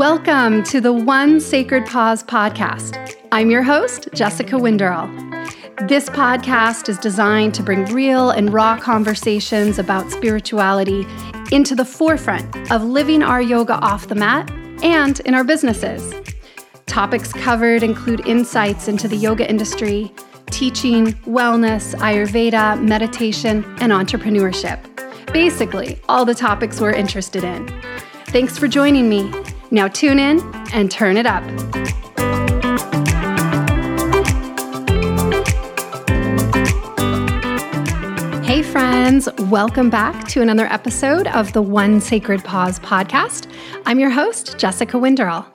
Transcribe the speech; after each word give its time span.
Welcome 0.00 0.62
to 0.62 0.80
the 0.80 0.94
One 0.94 1.40
Sacred 1.40 1.84
Pause 1.84 2.24
podcast. 2.24 3.18
I'm 3.32 3.50
your 3.50 3.62
host, 3.62 4.08
Jessica 4.14 4.56
Winderl. 4.56 5.06
This 5.88 6.08
podcast 6.08 6.88
is 6.88 6.96
designed 6.96 7.52
to 7.56 7.62
bring 7.62 7.84
real 7.84 8.30
and 8.30 8.50
raw 8.50 8.80
conversations 8.80 9.78
about 9.78 10.10
spirituality 10.10 11.06
into 11.52 11.74
the 11.74 11.84
forefront 11.84 12.72
of 12.72 12.82
living 12.82 13.22
our 13.22 13.42
yoga 13.42 13.74
off 13.74 14.08
the 14.08 14.14
mat 14.14 14.50
and 14.82 15.20
in 15.20 15.34
our 15.34 15.44
businesses. 15.44 16.14
Topics 16.86 17.34
covered 17.34 17.82
include 17.82 18.26
insights 18.26 18.88
into 18.88 19.06
the 19.06 19.16
yoga 19.16 19.46
industry, 19.50 20.10
teaching, 20.46 21.08
wellness, 21.26 21.94
Ayurveda, 21.96 22.82
meditation, 22.82 23.66
and 23.80 23.92
entrepreneurship. 23.92 24.80
Basically, 25.34 26.00
all 26.08 26.24
the 26.24 26.34
topics 26.34 26.80
we're 26.80 26.90
interested 26.90 27.44
in. 27.44 27.68
Thanks 28.28 28.56
for 28.56 28.66
joining 28.66 29.06
me. 29.06 29.30
Now 29.72 29.86
tune 29.86 30.18
in 30.18 30.40
and 30.72 30.90
turn 30.90 31.16
it 31.16 31.26
up. 31.26 31.44
Hey, 38.44 38.62
friends, 38.64 39.28
welcome 39.38 39.90
back 39.90 40.26
to 40.30 40.42
another 40.42 40.66
episode 40.66 41.28
of 41.28 41.52
the 41.52 41.62
One 41.62 42.00
Sacred 42.00 42.42
Pause 42.42 42.80
podcast. 42.80 43.48
I'm 43.86 44.00
your 44.00 44.10
host, 44.10 44.58
Jessica 44.58 44.98
Winderl. 44.98 45.46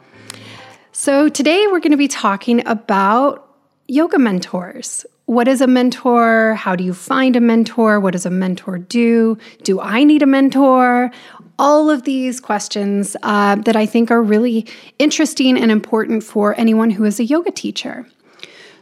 So, 0.94 1.28
today 1.28 1.68
we're 1.68 1.82
going 1.82 1.92
to 1.92 1.98
be 1.98 2.08
talking 2.08 2.66
about 2.66 3.54
yoga 3.90 4.18
mentors. 4.18 5.06
What 5.26 5.48
is 5.48 5.60
a 5.60 5.68
mentor? 5.68 6.54
How 6.54 6.76
do 6.76 6.84
you 6.84 6.94
find 6.94 7.36
a 7.36 7.42
mentor? 7.42 8.00
What 8.00 8.12
does 8.12 8.28
a 8.28 8.30
mentor 8.30 8.78
do? 8.78 9.38
Do 9.64 9.80
I 9.80 10.04
need 10.04 10.22
a 10.22 10.28
mentor? 10.28 11.10
All 11.58 11.90
of 11.90 12.04
these 12.04 12.40
questions 12.40 13.16
uh, 13.24 13.56
that 13.56 13.76
I 13.76 13.88
think 13.88 14.12
are 14.12 14.22
really 14.22 14.68
interesting 15.00 15.58
and 15.58 15.72
important 15.72 16.24
for 16.24 16.54
anyone 16.60 16.92
who 16.92 17.06
is 17.06 17.20
a 17.20 17.24
yoga 17.24 17.50
teacher. 17.50 18.06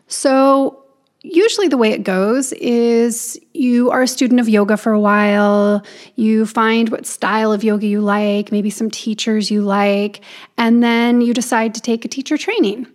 So, 0.08 0.84
usually 1.22 1.70
the 1.70 1.78
way 1.78 1.92
it 1.92 2.04
goes 2.04 2.52
is 2.54 3.40
you 3.54 3.90
are 3.92 4.02
a 4.02 4.08
student 4.08 4.42
of 4.42 4.50
yoga 4.50 4.76
for 4.76 4.92
a 4.92 5.00
while, 5.00 5.82
you 6.16 6.46
find 6.46 6.90
what 6.90 7.06
style 7.06 7.54
of 7.54 7.64
yoga 7.64 7.88
you 7.88 8.02
like, 8.02 8.52
maybe 8.52 8.70
some 8.70 8.92
teachers 8.92 9.50
you 9.50 9.62
like, 9.62 10.20
and 10.58 10.84
then 10.84 11.22
you 11.22 11.34
decide 11.34 11.74
to 11.76 11.82
take 11.82 12.04
a 12.04 12.10
teacher 12.10 12.38
training. 12.38 12.88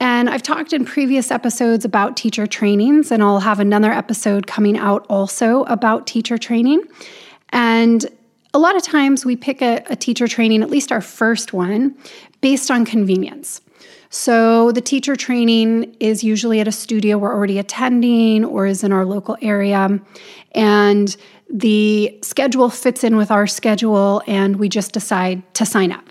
And 0.00 0.30
I've 0.30 0.42
talked 0.42 0.72
in 0.72 0.86
previous 0.86 1.30
episodes 1.30 1.84
about 1.84 2.16
teacher 2.16 2.46
trainings, 2.46 3.12
and 3.12 3.22
I'll 3.22 3.40
have 3.40 3.60
another 3.60 3.92
episode 3.92 4.46
coming 4.46 4.78
out 4.78 5.04
also 5.10 5.64
about 5.64 6.06
teacher 6.06 6.38
training. 6.38 6.82
And 7.50 8.06
a 8.54 8.58
lot 8.58 8.76
of 8.76 8.82
times 8.82 9.26
we 9.26 9.36
pick 9.36 9.60
a, 9.60 9.84
a 9.90 9.96
teacher 9.96 10.26
training, 10.26 10.62
at 10.62 10.70
least 10.70 10.90
our 10.90 11.02
first 11.02 11.52
one, 11.52 11.94
based 12.40 12.70
on 12.70 12.86
convenience. 12.86 13.60
So 14.08 14.72
the 14.72 14.80
teacher 14.80 15.14
training 15.16 15.94
is 16.00 16.24
usually 16.24 16.60
at 16.60 16.66
a 16.66 16.72
studio 16.72 17.16
we're 17.18 17.32
already 17.32 17.58
attending 17.58 18.44
or 18.44 18.66
is 18.66 18.82
in 18.82 18.92
our 18.92 19.04
local 19.04 19.36
area. 19.42 20.00
And 20.52 21.16
the 21.48 22.18
schedule 22.22 22.70
fits 22.70 23.04
in 23.04 23.16
with 23.16 23.30
our 23.30 23.46
schedule, 23.46 24.22
and 24.26 24.56
we 24.56 24.68
just 24.68 24.92
decide 24.92 25.42
to 25.54 25.66
sign 25.66 25.92
up. 25.92 26.04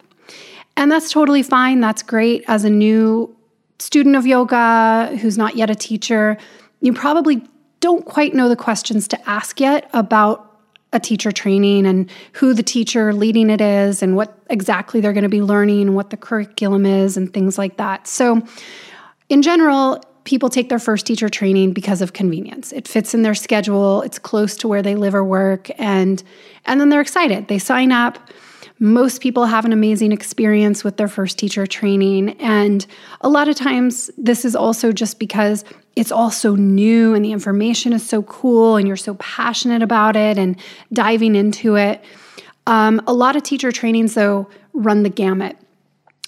And 0.78 0.92
that's 0.92 1.12
totally 1.12 1.44
fine. 1.44 1.82
That's 1.82 2.04
great. 2.04 2.44
As 2.48 2.64
a 2.64 2.70
new 2.70 3.36
student 3.80 4.16
of 4.16 4.28
yoga 4.28 5.18
who's 5.22 5.38
not 5.38 5.56
yet 5.56 5.70
a 5.70 5.76
teacher, 5.76 6.38
you 6.82 6.94
probably 6.94 7.42
don't 7.80 8.06
quite 8.06 8.34
know 8.34 8.50
the 8.50 8.56
questions 8.56 9.08
to 9.08 9.30
ask 9.30 9.60
yet 9.60 9.90
about 9.94 10.46
a 10.92 11.00
teacher 11.00 11.32
training 11.32 11.86
and 11.86 12.10
who 12.34 12.54
the 12.54 12.64
teacher 12.64 13.14
leading 13.14 13.50
it 13.50 13.62
is 13.62 14.02
and 14.02 14.16
what 14.16 14.38
exactly 14.50 15.00
they're 15.00 15.14
going 15.14 15.24
to 15.24 15.30
be 15.30 15.42
learning 15.42 15.82
and 15.82 15.96
what 15.96 16.10
the 16.10 16.18
curriculum 16.18 16.86
is 16.86 17.16
and 17.16 17.34
things 17.34 17.58
like 17.58 17.78
that. 17.78 18.08
So, 18.08 18.42
in 19.30 19.44
general, 19.44 20.02
people 20.24 20.50
take 20.50 20.70
their 20.70 20.80
first 20.80 21.06
teacher 21.06 21.30
training 21.30 21.74
because 21.74 22.02
of 22.02 22.14
convenience. 22.14 22.72
It 22.72 22.88
fits 22.88 23.14
in 23.14 23.22
their 23.22 23.36
schedule, 23.36 24.02
it's 24.02 24.18
close 24.18 24.56
to 24.58 24.68
where 24.68 24.82
they 24.82 24.96
live 24.96 25.14
or 25.14 25.24
work 25.24 25.70
and 25.80 26.24
and 26.66 26.82
then 26.82 26.90
they're 26.90 27.02
excited. 27.02 27.48
They 27.48 27.60
sign 27.60 27.92
up. 27.92 28.18
Most 28.82 29.22
people 29.22 29.46
have 29.46 29.66
an 29.66 29.74
amazing 29.74 30.12
experience 30.12 30.84
with 30.84 30.98
their 30.98 31.10
first 31.10 31.38
teacher 31.38 31.68
training 31.68 32.30
and 32.40 32.86
a 33.22 33.28
lot 33.28 33.50
of 33.50 33.56
times 33.56 34.10
this 34.18 34.46
is 34.46 34.56
also 34.56 34.94
just 34.94 35.20
because 35.20 35.66
it's 35.98 36.14
all 36.14 36.32
so 36.32 36.56
new 36.56 37.14
and 37.14 37.26
the 37.26 37.34
information 37.34 37.92
is 37.92 38.08
so 38.08 38.24
cool 38.24 38.78
and 38.78 38.88
you're 38.88 38.96
so 38.96 39.16
passionate 39.16 39.82
about 39.82 40.16
it 40.16 40.38
and 40.38 40.58
diving 40.94 41.36
into 41.36 41.76
it. 41.76 42.02
Um, 42.68 43.02
a 43.06 43.14
lot 43.14 43.36
of 43.36 43.44
teacher 43.44 43.72
trainings, 43.72 44.14
though, 44.14 44.48
run 44.74 45.04
the 45.04 45.10
gamut. 45.10 45.58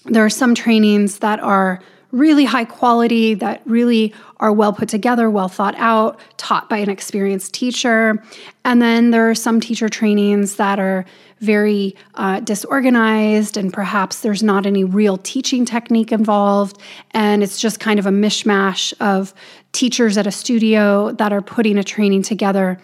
There 0.05 0.25
are 0.25 0.29
some 0.29 0.55
trainings 0.55 1.19
that 1.19 1.39
are 1.39 1.81
really 2.11 2.45
high 2.45 2.65
quality, 2.65 3.33
that 3.35 3.61
really 3.65 4.13
are 4.39 4.51
well 4.51 4.73
put 4.73 4.89
together, 4.89 5.29
well 5.29 5.47
thought 5.47 5.75
out, 5.77 6.19
taught 6.37 6.69
by 6.69 6.77
an 6.77 6.89
experienced 6.89 7.53
teacher. 7.53 8.21
And 8.65 8.81
then 8.81 9.11
there 9.11 9.29
are 9.29 9.35
some 9.35 9.59
teacher 9.59 9.89
trainings 9.89 10.55
that 10.55 10.79
are 10.79 11.05
very 11.39 11.95
uh, 12.15 12.39
disorganized, 12.41 13.57
and 13.57 13.73
perhaps 13.73 14.21
there's 14.21 14.43
not 14.43 14.65
any 14.65 14.83
real 14.83 15.17
teaching 15.17 15.65
technique 15.65 16.11
involved. 16.11 16.77
And 17.11 17.41
it's 17.43 17.59
just 17.59 17.79
kind 17.79 17.99
of 17.99 18.05
a 18.05 18.11
mishmash 18.11 18.93
of 18.99 19.33
teachers 19.71 20.17
at 20.17 20.27
a 20.27 20.31
studio 20.31 21.11
that 21.13 21.33
are 21.33 21.41
putting 21.41 21.77
a 21.77 21.83
training 21.83 22.21
together 22.21 22.79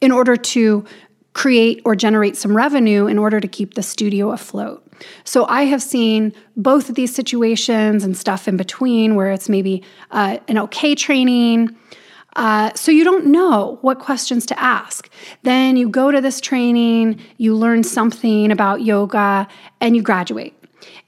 in 0.00 0.12
order 0.12 0.36
to 0.36 0.84
create 1.34 1.80
or 1.84 1.96
generate 1.96 2.36
some 2.36 2.54
revenue 2.54 3.06
in 3.06 3.18
order 3.18 3.40
to 3.40 3.48
keep 3.48 3.74
the 3.74 3.82
studio 3.82 4.32
afloat. 4.32 4.86
So 5.24 5.46
I 5.46 5.62
have 5.64 5.82
seen 5.82 6.32
both 6.56 6.88
of 6.88 6.94
these 6.94 7.14
situations 7.14 8.04
and 8.04 8.16
stuff 8.16 8.48
in 8.48 8.56
between 8.56 9.14
where 9.14 9.30
it's 9.30 9.48
maybe 9.48 9.82
uh, 10.10 10.38
an 10.48 10.58
okay 10.58 10.94
training. 10.94 11.76
Uh, 12.36 12.72
so 12.74 12.90
you 12.90 13.04
don't 13.04 13.26
know 13.26 13.78
what 13.82 13.98
questions 13.98 14.46
to 14.46 14.58
ask. 14.58 15.10
Then 15.42 15.76
you 15.76 15.88
go 15.88 16.10
to 16.10 16.20
this 16.20 16.40
training, 16.40 17.20
you 17.36 17.54
learn 17.54 17.82
something 17.82 18.50
about 18.50 18.82
yoga, 18.82 19.46
and 19.80 19.94
you 19.94 20.02
graduate. 20.02 20.54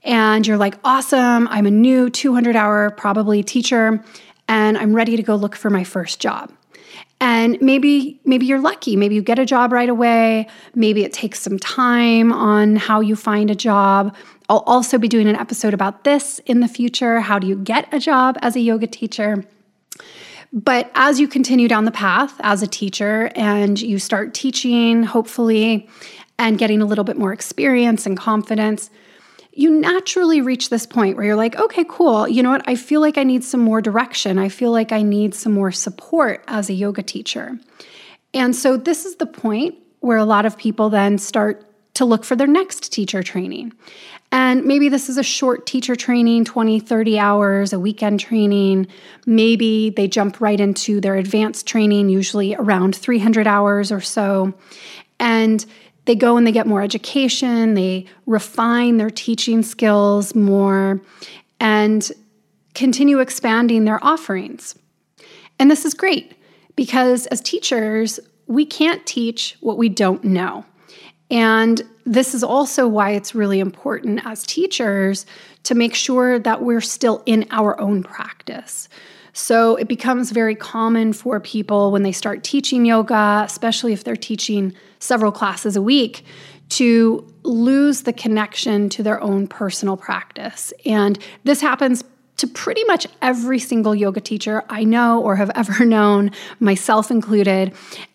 And 0.04 0.46
you're 0.46 0.58
like, 0.58 0.78
awesome, 0.84 1.48
I'm 1.48 1.66
a 1.66 1.70
new 1.70 2.10
200 2.10 2.56
hour 2.56 2.90
probably 2.90 3.42
teacher, 3.42 4.04
and 4.48 4.76
I'm 4.76 4.94
ready 4.94 5.16
to 5.16 5.22
go 5.22 5.34
look 5.34 5.56
for 5.56 5.70
my 5.70 5.82
first 5.82 6.20
job 6.20 6.52
and 7.24 7.58
maybe 7.62 8.20
maybe 8.26 8.44
you're 8.44 8.60
lucky. 8.60 8.96
Maybe 8.96 9.14
you 9.14 9.22
get 9.22 9.38
a 9.38 9.46
job 9.46 9.72
right 9.72 9.88
away. 9.88 10.46
Maybe 10.74 11.04
it 11.04 11.12
takes 11.14 11.40
some 11.40 11.58
time 11.58 12.34
on 12.34 12.76
how 12.76 13.00
you 13.00 13.16
find 13.16 13.50
a 13.50 13.54
job. 13.54 14.14
I'll 14.50 14.64
also 14.66 14.98
be 14.98 15.08
doing 15.08 15.26
an 15.26 15.34
episode 15.34 15.72
about 15.72 16.04
this 16.04 16.38
in 16.40 16.60
the 16.60 16.68
future 16.68 17.20
how 17.20 17.38
do 17.38 17.46
you 17.46 17.56
get 17.56 17.88
a 17.94 17.98
job 17.98 18.36
as 18.42 18.56
a 18.56 18.60
yoga 18.60 18.86
teacher. 18.86 19.42
But 20.52 20.90
as 20.94 21.18
you 21.18 21.26
continue 21.26 21.66
down 21.66 21.86
the 21.86 21.90
path 21.92 22.34
as 22.40 22.62
a 22.62 22.66
teacher 22.66 23.30
and 23.34 23.80
you 23.80 23.98
start 23.98 24.34
teaching 24.34 25.02
hopefully 25.02 25.88
and 26.38 26.58
getting 26.58 26.82
a 26.82 26.84
little 26.84 27.04
bit 27.04 27.16
more 27.16 27.32
experience 27.32 28.04
and 28.04 28.18
confidence 28.18 28.90
you 29.56 29.70
naturally 29.70 30.40
reach 30.40 30.68
this 30.68 30.86
point 30.86 31.16
where 31.16 31.26
you're 31.26 31.36
like, 31.36 31.56
okay, 31.56 31.84
cool. 31.88 32.26
You 32.26 32.42
know 32.42 32.50
what? 32.50 32.68
I 32.68 32.74
feel 32.74 33.00
like 33.00 33.16
I 33.16 33.22
need 33.22 33.44
some 33.44 33.60
more 33.60 33.80
direction. 33.80 34.38
I 34.38 34.48
feel 34.48 34.72
like 34.72 34.92
I 34.92 35.02
need 35.02 35.34
some 35.34 35.52
more 35.52 35.70
support 35.70 36.44
as 36.48 36.68
a 36.68 36.72
yoga 36.72 37.02
teacher. 37.02 37.58
And 38.32 38.54
so, 38.54 38.76
this 38.76 39.04
is 39.04 39.16
the 39.16 39.26
point 39.26 39.76
where 40.00 40.18
a 40.18 40.24
lot 40.24 40.44
of 40.44 40.58
people 40.58 40.90
then 40.90 41.18
start 41.18 41.64
to 41.94 42.04
look 42.04 42.24
for 42.24 42.34
their 42.34 42.48
next 42.48 42.92
teacher 42.92 43.22
training. 43.22 43.72
And 44.32 44.64
maybe 44.64 44.88
this 44.88 45.08
is 45.08 45.16
a 45.16 45.22
short 45.22 45.64
teacher 45.64 45.94
training, 45.94 46.44
20, 46.44 46.80
30 46.80 47.18
hours, 47.20 47.72
a 47.72 47.78
weekend 47.78 48.18
training. 48.18 48.88
Maybe 49.26 49.90
they 49.90 50.08
jump 50.08 50.40
right 50.40 50.58
into 50.58 51.00
their 51.00 51.14
advanced 51.14 51.68
training, 51.68 52.08
usually 52.08 52.56
around 52.56 52.96
300 52.96 53.46
hours 53.46 53.92
or 53.92 54.00
so. 54.00 54.52
And 55.20 55.64
they 56.04 56.14
go 56.14 56.36
and 56.36 56.46
they 56.46 56.52
get 56.52 56.66
more 56.66 56.82
education, 56.82 57.74
they 57.74 58.06
refine 58.26 58.96
their 58.96 59.10
teaching 59.10 59.62
skills 59.62 60.34
more, 60.34 61.00
and 61.60 62.10
continue 62.74 63.20
expanding 63.20 63.84
their 63.84 64.04
offerings. 64.04 64.74
And 65.58 65.70
this 65.70 65.84
is 65.84 65.94
great 65.94 66.36
because 66.76 67.26
as 67.26 67.40
teachers, 67.40 68.20
we 68.46 68.66
can't 68.66 69.04
teach 69.06 69.56
what 69.60 69.78
we 69.78 69.88
don't 69.88 70.24
know. 70.24 70.64
And 71.30 71.82
this 72.04 72.34
is 72.34 72.44
also 72.44 72.86
why 72.86 73.10
it's 73.10 73.34
really 73.34 73.60
important 73.60 74.20
as 74.26 74.42
teachers 74.44 75.24
to 75.62 75.74
make 75.74 75.94
sure 75.94 76.38
that 76.38 76.62
we're 76.62 76.82
still 76.82 77.22
in 77.24 77.46
our 77.50 77.80
own 77.80 78.02
practice. 78.02 78.88
So 79.34 79.74
it 79.74 79.88
becomes 79.88 80.30
very 80.30 80.54
common 80.54 81.12
for 81.12 81.40
people 81.40 81.90
when 81.90 82.04
they 82.04 82.12
start 82.12 82.44
teaching 82.44 82.86
yoga, 82.86 83.42
especially 83.44 83.92
if 83.92 84.04
they're 84.04 84.16
teaching 84.16 84.72
several 85.00 85.32
classes 85.32 85.74
a 85.74 85.82
week, 85.82 86.24
to 86.70 87.26
lose 87.42 88.02
the 88.02 88.12
connection 88.12 88.88
to 88.90 89.02
their 89.02 89.20
own 89.20 89.48
personal 89.48 89.96
practice. 89.96 90.72
And 90.86 91.18
this 91.42 91.60
happens 91.60 92.04
to 92.36 92.46
pretty 92.46 92.82
much 92.84 93.06
every 93.22 93.58
single 93.58 93.94
yoga 93.94 94.20
teacher 94.20 94.64
I 94.68 94.84
know 94.84 95.20
or 95.20 95.36
have 95.36 95.50
ever 95.54 95.84
known, 95.84 96.30
myself 96.60 97.10
included. 97.10 97.72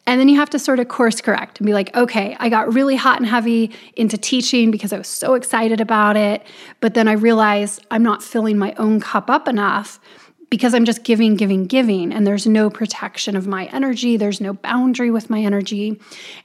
And 0.08 0.20
then 0.20 0.30
you 0.30 0.38
have 0.38 0.50
to 0.52 0.60
sort 0.60 0.80
of 0.80 0.88
course 0.88 1.20
correct 1.20 1.60
and 1.60 1.68
be 1.68 1.74
like, 1.74 1.96
okay, 1.96 2.36
I 2.40 2.48
got 2.48 2.74
really 2.74 2.96
hot 2.96 3.18
and 3.18 3.28
heavy 3.28 3.72
into 3.96 4.18
teaching 4.18 4.72
because 4.72 4.94
I 4.94 4.98
was 4.98 5.08
so 5.08 5.34
excited 5.34 5.82
about 5.82 6.16
it. 6.16 6.44
But 6.80 6.94
then 6.94 7.10
I 7.10 7.14
realized 7.14 7.86
I'm 7.92 8.04
not 8.04 8.24
filling 8.24 8.58
my 8.58 8.74
own 8.78 9.02
cup 9.02 9.30
up 9.30 9.50
enough 9.50 10.00
because 10.50 10.74
I'm 10.74 10.86
just 10.86 11.04
giving, 11.04 11.36
giving, 11.36 11.66
giving, 11.66 12.12
and 12.12 12.26
there's 12.26 12.48
no 12.48 12.70
protection 12.70 13.36
of 13.36 13.46
my 13.46 13.66
energy. 13.66 14.18
There's 14.18 14.42
no 14.42 14.54
boundary 14.54 15.12
with 15.12 15.30
my 15.30 15.40
energy. 15.40 16.00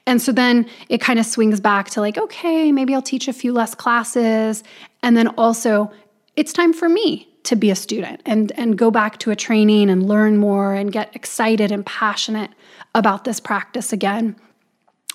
And 0.07 0.21
so 0.21 0.33
then 0.33 0.69
it 0.89 1.01
kind 1.01 1.19
of 1.19 1.27
swings 1.27 1.61
back 1.61 1.91
to 1.91 2.01
like, 2.01 2.19
okay, 2.19 2.71
maybe 2.71 2.95
I'll 2.95 3.03
teach 3.03 3.29
a 3.29 3.33
few 3.33 3.53
less 3.53 3.75
classes. 3.75 4.63
And 5.03 5.17
then 5.17 5.29
also, 5.29 5.91
it's 6.37 6.53
time 6.53 6.73
for 6.73 6.89
me 6.89 7.29
to 7.45 7.57
be 7.57 7.71
a 7.71 7.75
student 7.75 8.21
and, 8.27 8.53
and 8.53 8.77
go 8.77 8.91
back 8.91 9.19
to 9.19 9.31
a 9.31 9.37
training 9.37 9.91
and 9.91 10.07
learn 10.07 10.37
more 10.37 10.75
and 10.75 10.93
get 10.93 11.15
excited 11.15 11.71
and 11.71 11.85
passionate 11.85 12.51
about 12.95 13.25
this 13.25 13.41
practice 13.41 13.93
again. 13.93 14.37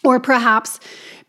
Or 0.03 0.19
perhaps 0.19 0.79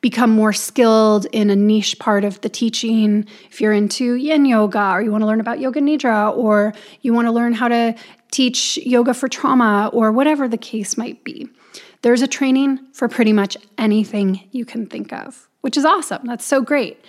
become 0.00 0.30
more 0.30 0.52
skilled 0.52 1.26
in 1.32 1.50
a 1.50 1.56
niche 1.56 1.98
part 1.98 2.24
of 2.24 2.40
the 2.40 2.48
teaching. 2.48 3.26
If 3.50 3.60
you're 3.60 3.72
into 3.72 4.14
yin 4.14 4.46
yoga, 4.46 4.92
or 4.92 5.02
you 5.02 5.10
want 5.10 5.22
to 5.22 5.26
learn 5.26 5.40
about 5.40 5.60
yoga 5.60 5.80
nidra, 5.80 6.36
or 6.36 6.72
you 7.02 7.12
want 7.12 7.26
to 7.26 7.32
learn 7.32 7.52
how 7.52 7.68
to 7.68 7.94
teach 8.30 8.78
yoga 8.78 9.12
for 9.12 9.28
trauma, 9.28 9.90
or 9.92 10.12
whatever 10.12 10.48
the 10.48 10.56
case 10.56 10.96
might 10.96 11.22
be. 11.24 11.48
There's 12.02 12.22
a 12.22 12.26
training 12.26 12.78
for 12.92 13.08
pretty 13.08 13.32
much 13.32 13.56
anything 13.76 14.48
you 14.52 14.64
can 14.64 14.86
think 14.86 15.12
of, 15.12 15.48
which 15.60 15.76
is 15.76 15.84
awesome. 15.84 16.26
That's 16.26 16.46
so 16.46 16.62
great. 16.62 17.04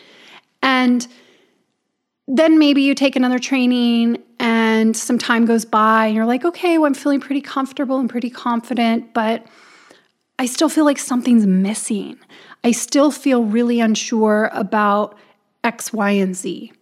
And 0.61 1.07
then 2.27 2.59
maybe 2.59 2.81
you 2.81 2.93
take 2.93 3.15
another 3.15 3.39
training 3.39 4.21
and 4.39 4.95
some 4.95 5.17
time 5.17 5.45
goes 5.45 5.65
by 5.65 6.07
and 6.07 6.15
you're 6.15 6.25
like, 6.25 6.43
okay, 6.43 6.77
well, 6.77 6.87
I'm 6.87 6.93
feeling 6.93 7.19
pretty 7.19 7.41
comfortable 7.41 7.99
and 7.99 8.09
pretty 8.09 8.29
confident, 8.29 9.13
but 9.13 9.45
I 10.41 10.47
still 10.47 10.69
feel 10.69 10.85
like 10.85 10.97
something's 10.97 11.45
missing. 11.45 12.17
I 12.63 12.71
still 12.71 13.11
feel 13.11 13.43
really 13.43 13.79
unsure 13.79 14.49
about 14.53 15.15
X, 15.63 15.93
Y, 15.93 16.09
and 16.09 16.35
Z. 16.35 16.73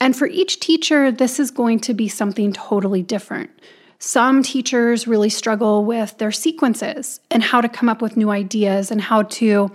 And 0.00 0.16
for 0.16 0.26
each 0.26 0.60
teacher, 0.60 1.12
this 1.12 1.38
is 1.38 1.50
going 1.50 1.80
to 1.80 1.92
be 1.92 2.08
something 2.08 2.54
totally 2.54 3.02
different. 3.02 3.50
Some 3.98 4.42
teachers 4.42 5.06
really 5.06 5.28
struggle 5.28 5.84
with 5.84 6.16
their 6.16 6.32
sequences 6.32 7.20
and 7.30 7.42
how 7.42 7.60
to 7.60 7.68
come 7.68 7.90
up 7.90 8.00
with 8.00 8.16
new 8.16 8.30
ideas 8.30 8.90
and 8.90 9.02
how 9.02 9.24
to 9.24 9.70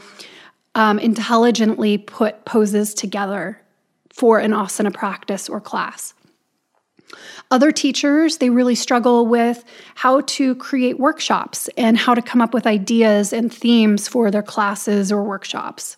um, 0.74 0.98
intelligently 0.98 2.00
put 2.00 2.44
poses 2.46 2.96
together 2.96 3.62
for 4.12 4.40
an 4.40 4.50
asana 4.50 4.92
practice 4.92 5.48
or 5.48 5.62
class. 5.62 6.16
Other 7.52 7.72
teachers, 7.72 8.38
they 8.38 8.50
really 8.50 8.76
struggle 8.76 9.28
with 9.28 9.64
how 9.96 10.22
to 10.22 10.56
create 10.56 11.00
workshops 11.00 11.70
and 11.78 11.98
how 11.98 12.14
to 12.14 12.22
come 12.22 12.42
up 12.42 12.54
with 12.54 12.68
ideas 12.68 13.34
and 13.34 13.54
themes 13.54 14.08
for 14.08 14.32
their 14.32 14.44
classes 14.44 15.12
or 15.12 15.24
workshops. 15.24 15.98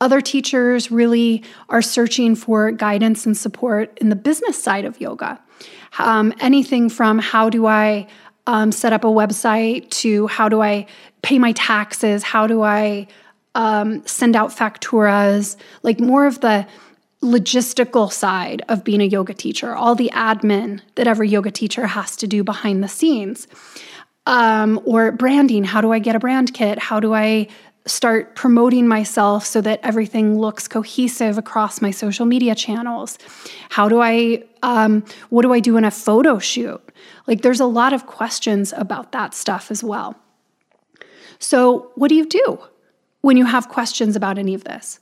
Other 0.00 0.20
teachers 0.20 0.90
really 0.90 1.44
are 1.68 1.82
searching 1.82 2.34
for 2.34 2.72
guidance 2.72 3.24
and 3.24 3.36
support 3.36 3.96
in 4.00 4.08
the 4.08 4.16
business 4.16 4.60
side 4.60 4.84
of 4.84 5.00
yoga. 5.00 5.40
Um, 5.98 6.32
anything 6.40 6.88
from 6.88 7.18
how 7.18 7.50
do 7.50 7.66
I 7.66 8.08
um, 8.46 8.72
set 8.72 8.92
up 8.92 9.04
a 9.04 9.08
website 9.08 9.88
to 9.90 10.26
how 10.26 10.48
do 10.48 10.60
I 10.60 10.86
pay 11.22 11.38
my 11.38 11.52
taxes, 11.52 12.24
how 12.24 12.46
do 12.46 12.62
I 12.62 13.06
um, 13.54 14.04
send 14.06 14.34
out 14.34 14.50
facturas, 14.50 15.56
like 15.82 16.00
more 16.00 16.26
of 16.26 16.40
the 16.40 16.66
logistical 17.22 18.12
side 18.12 18.62
of 18.68 18.84
being 18.84 19.00
a 19.00 19.04
yoga 19.04 19.32
teacher, 19.32 19.74
all 19.74 19.94
the 19.94 20.10
admin 20.12 20.80
that 20.96 21.06
every 21.06 21.28
yoga 21.28 21.50
teacher 21.50 21.86
has 21.86 22.16
to 22.16 22.26
do 22.26 22.42
behind 22.42 22.82
the 22.82 22.88
scenes. 22.88 23.46
Um, 24.26 24.80
or 24.84 25.12
branding 25.12 25.64
how 25.64 25.80
do 25.80 25.92
I 25.92 25.98
get 25.98 26.14
a 26.14 26.18
brand 26.18 26.54
kit? 26.54 26.78
How 26.78 27.00
do 27.00 27.14
I 27.14 27.48
start 27.86 28.36
promoting 28.36 28.86
myself 28.86 29.44
so 29.44 29.60
that 29.60 29.80
everything 29.82 30.38
looks 30.38 30.68
cohesive 30.68 31.38
across 31.38 31.80
my 31.80 31.90
social 31.90 32.26
media 32.26 32.54
channels? 32.54 33.18
How 33.70 33.88
do 33.88 34.00
I, 34.00 34.44
um, 34.62 35.04
what 35.30 35.42
do 35.42 35.52
I 35.52 35.60
do 35.60 35.76
in 35.76 35.84
a 35.84 35.90
photo 35.90 36.38
shoot? 36.38 36.80
Like, 37.26 37.42
there's 37.42 37.60
a 37.60 37.66
lot 37.66 37.92
of 37.92 38.06
questions 38.06 38.72
about 38.76 39.12
that 39.12 39.34
stuff 39.34 39.70
as 39.70 39.82
well. 39.82 40.16
So, 41.38 41.90
what 41.96 42.08
do 42.08 42.14
you 42.14 42.26
do 42.26 42.58
when 43.20 43.36
you 43.36 43.46
have 43.46 43.68
questions 43.68 44.14
about 44.14 44.38
any 44.38 44.54
of 44.54 44.64
this? 44.64 45.00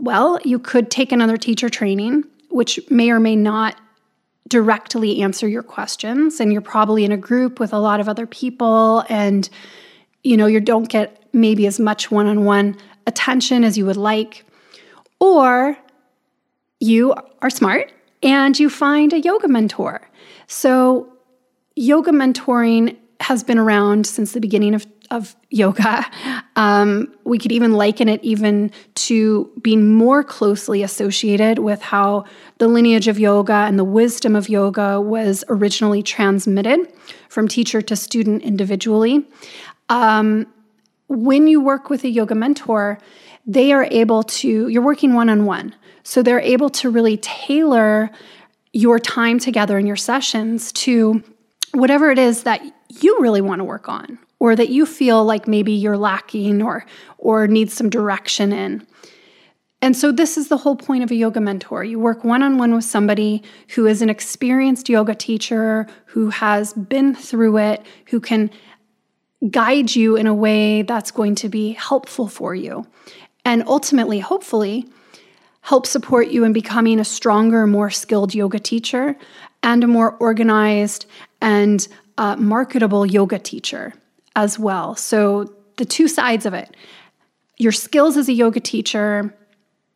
Well, 0.00 0.38
you 0.44 0.58
could 0.58 0.90
take 0.90 1.12
another 1.12 1.36
teacher 1.36 1.68
training, 1.68 2.24
which 2.50 2.78
may 2.90 3.10
or 3.10 3.20
may 3.20 3.36
not 3.36 3.76
directly 4.48 5.20
answer 5.20 5.46
your 5.46 5.62
questions 5.62 6.40
and 6.40 6.52
you're 6.52 6.62
probably 6.62 7.04
in 7.04 7.12
a 7.12 7.16
group 7.16 7.60
with 7.60 7.72
a 7.72 7.78
lot 7.78 8.00
of 8.00 8.08
other 8.08 8.26
people 8.26 9.04
and 9.10 9.50
you 10.22 10.38
know 10.38 10.46
you 10.46 10.58
don't 10.58 10.88
get 10.88 11.22
maybe 11.34 11.66
as 11.66 11.78
much 11.78 12.10
one-on-one 12.10 12.74
attention 13.06 13.62
as 13.62 13.76
you 13.76 13.84
would 13.84 13.96
like. 13.96 14.44
Or 15.20 15.76
you 16.80 17.14
are 17.42 17.50
smart 17.50 17.92
and 18.22 18.58
you 18.58 18.70
find 18.70 19.12
a 19.12 19.20
yoga 19.20 19.48
mentor. 19.48 20.08
So 20.46 21.12
yoga 21.76 22.12
mentoring 22.12 22.96
has 23.20 23.42
been 23.42 23.58
around 23.58 24.06
since 24.06 24.32
the 24.32 24.40
beginning 24.40 24.74
of 24.74 24.86
of 25.10 25.36
yoga. 25.50 26.04
Um, 26.56 27.14
we 27.24 27.38
could 27.38 27.52
even 27.52 27.72
liken 27.72 28.08
it 28.08 28.22
even 28.24 28.70
to 28.96 29.50
being 29.62 29.94
more 29.94 30.24
closely 30.24 30.82
associated 30.82 31.60
with 31.60 31.80
how 31.80 32.24
the 32.58 32.68
lineage 32.68 33.08
of 33.08 33.18
yoga 33.18 33.52
and 33.52 33.78
the 33.78 33.84
wisdom 33.84 34.34
of 34.34 34.48
yoga 34.48 35.00
was 35.00 35.44
originally 35.48 36.02
transmitted 36.02 36.80
from 37.28 37.48
teacher 37.48 37.80
to 37.82 37.94
student 37.96 38.42
individually. 38.42 39.24
Um, 39.88 40.46
when 41.08 41.46
you 41.46 41.60
work 41.60 41.90
with 41.90 42.04
a 42.04 42.08
yoga 42.08 42.34
mentor, 42.34 42.98
they 43.46 43.72
are 43.72 43.84
able 43.84 44.22
to, 44.24 44.68
you're 44.68 44.82
working 44.82 45.14
one 45.14 45.30
on 45.30 45.46
one. 45.46 45.74
So 46.02 46.22
they're 46.22 46.40
able 46.40 46.70
to 46.70 46.90
really 46.90 47.16
tailor 47.18 48.10
your 48.72 48.98
time 48.98 49.38
together 49.38 49.78
in 49.78 49.86
your 49.86 49.96
sessions 49.96 50.72
to 50.72 51.22
whatever 51.72 52.10
it 52.10 52.18
is 52.18 52.42
that 52.42 52.62
you 53.00 53.18
really 53.20 53.40
want 53.40 53.60
to 53.60 53.64
work 53.64 53.88
on 53.88 54.18
or 54.40 54.54
that 54.56 54.68
you 54.68 54.86
feel 54.86 55.24
like 55.24 55.48
maybe 55.48 55.72
you're 55.72 55.96
lacking 55.96 56.62
or 56.62 56.84
or 57.18 57.46
need 57.46 57.70
some 57.70 57.90
direction 57.90 58.52
in. 58.52 58.86
And 59.80 59.96
so 59.96 60.10
this 60.10 60.36
is 60.36 60.48
the 60.48 60.56
whole 60.56 60.74
point 60.74 61.04
of 61.04 61.10
a 61.10 61.14
yoga 61.14 61.40
mentor. 61.40 61.84
You 61.84 62.00
work 62.00 62.24
one-on-one 62.24 62.74
with 62.74 62.84
somebody 62.84 63.44
who 63.74 63.86
is 63.86 64.02
an 64.02 64.10
experienced 64.10 64.88
yoga 64.88 65.14
teacher, 65.14 65.86
who 66.06 66.30
has 66.30 66.72
been 66.72 67.14
through 67.14 67.58
it, 67.58 67.86
who 68.08 68.18
can 68.18 68.50
guide 69.50 69.94
you 69.94 70.16
in 70.16 70.26
a 70.26 70.34
way 70.34 70.82
that's 70.82 71.12
going 71.12 71.36
to 71.36 71.48
be 71.48 71.72
helpful 71.72 72.26
for 72.26 72.56
you. 72.56 72.86
And 73.44 73.62
ultimately, 73.68 74.18
hopefully, 74.18 74.88
help 75.60 75.86
support 75.86 76.28
you 76.28 76.42
in 76.42 76.52
becoming 76.52 76.98
a 76.98 77.04
stronger, 77.04 77.64
more 77.66 77.90
skilled 77.90 78.34
yoga 78.34 78.58
teacher 78.58 79.16
and 79.62 79.84
a 79.84 79.86
more 79.86 80.16
organized 80.16 81.06
and 81.40 81.86
uh, 82.16 82.34
marketable 82.34 83.06
yoga 83.06 83.38
teacher 83.38 83.94
as 84.38 84.58
well. 84.58 84.94
So, 84.94 85.52
the 85.76 85.84
two 85.84 86.08
sides 86.08 86.46
of 86.46 86.54
it 86.54 86.74
your 87.56 87.72
skills 87.72 88.16
as 88.16 88.28
a 88.28 88.32
yoga 88.32 88.60
teacher, 88.60 89.34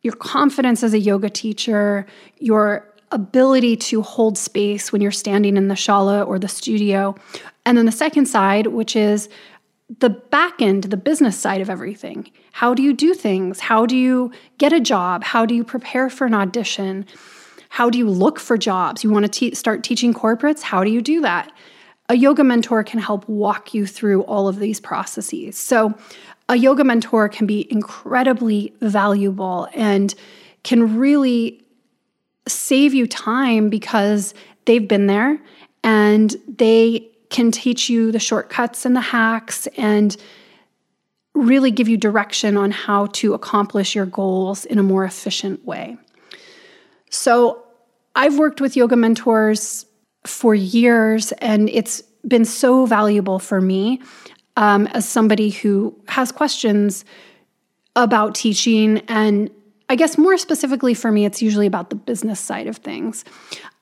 your 0.01 0.15
confidence 0.15 0.83
as 0.83 0.93
a 0.93 0.99
yoga 0.99 1.29
teacher, 1.29 2.05
your 2.39 2.93
ability 3.11 3.77
to 3.77 4.01
hold 4.01 4.37
space 4.37 4.91
when 4.91 5.01
you're 5.01 5.11
standing 5.11 5.55
in 5.55 5.69
the 5.69 5.75
shala 5.75 6.27
or 6.27 6.37
the 6.37 6.49
studio. 6.49 7.15
And 7.65 7.77
then 7.77 7.85
the 7.85 7.91
second 7.91 8.25
side, 8.25 8.67
which 8.67 8.97
is 8.97 9.29
the 9.99 10.09
back 10.09 10.61
end, 10.61 10.85
the 10.85 10.97
business 10.97 11.39
side 11.39 11.61
of 11.61 11.69
everything. 11.69 12.29
How 12.51 12.73
do 12.73 12.83
you 12.83 12.91
do 12.91 13.13
things? 13.13 13.61
How 13.61 13.85
do 13.85 13.95
you 13.95 14.31
get 14.57 14.73
a 14.73 14.81
job? 14.81 15.23
How 15.23 15.45
do 15.45 15.55
you 15.55 15.63
prepare 15.63 16.09
for 16.09 16.25
an 16.25 16.33
audition? 16.33 17.05
How 17.69 17.89
do 17.89 17.97
you 17.97 18.09
look 18.09 18.39
for 18.39 18.57
jobs? 18.57 19.03
You 19.03 19.09
want 19.09 19.25
to 19.25 19.31
te- 19.31 19.55
start 19.55 19.83
teaching 19.83 20.13
corporates? 20.13 20.61
How 20.61 20.83
do 20.83 20.91
you 20.91 21.01
do 21.01 21.21
that? 21.21 21.51
A 22.13 22.15
yoga 22.15 22.43
mentor 22.43 22.83
can 22.83 22.99
help 22.99 23.27
walk 23.27 23.73
you 23.73 23.87
through 23.87 24.21
all 24.25 24.47
of 24.47 24.59
these 24.59 24.79
processes. 24.79 25.57
So, 25.57 25.95
a 26.47 26.55
yoga 26.55 26.83
mentor 26.83 27.27
can 27.27 27.47
be 27.47 27.65
incredibly 27.71 28.71
valuable 28.81 29.67
and 29.73 30.13
can 30.63 30.99
really 30.99 31.63
save 32.47 32.93
you 32.93 33.07
time 33.07 33.69
because 33.69 34.35
they've 34.65 34.87
been 34.87 35.07
there 35.07 35.41
and 35.83 36.35
they 36.47 37.09
can 37.31 37.49
teach 37.49 37.89
you 37.89 38.11
the 38.11 38.19
shortcuts 38.19 38.85
and 38.85 38.95
the 38.95 39.01
hacks 39.01 39.65
and 39.75 40.15
really 41.33 41.71
give 41.71 41.89
you 41.89 41.97
direction 41.97 42.57
on 42.57 42.69
how 42.69 43.07
to 43.07 43.33
accomplish 43.33 43.95
your 43.95 44.05
goals 44.05 44.65
in 44.65 44.77
a 44.77 44.83
more 44.83 45.03
efficient 45.03 45.65
way. 45.65 45.97
So, 47.09 47.63
I've 48.15 48.37
worked 48.37 48.61
with 48.61 48.75
yoga 48.75 48.95
mentors 48.95 49.87
for 50.25 50.55
years, 50.55 51.31
and 51.33 51.69
it's 51.69 52.01
been 52.27 52.45
so 52.45 52.85
valuable 52.85 53.39
for 53.39 53.59
me 53.59 54.01
um, 54.55 54.87
as 54.87 55.07
somebody 55.07 55.49
who 55.49 55.95
has 56.07 56.31
questions 56.31 57.05
about 57.95 58.35
teaching 58.35 58.99
and 59.07 59.49
I 59.89 59.95
guess 59.95 60.17
more 60.17 60.37
specifically 60.37 60.93
for 60.93 61.11
me, 61.11 61.25
it's 61.25 61.41
usually 61.41 61.67
about 61.67 61.89
the 61.89 61.95
business 61.95 62.39
side 62.39 62.67
of 62.67 62.77
things. 62.77 63.25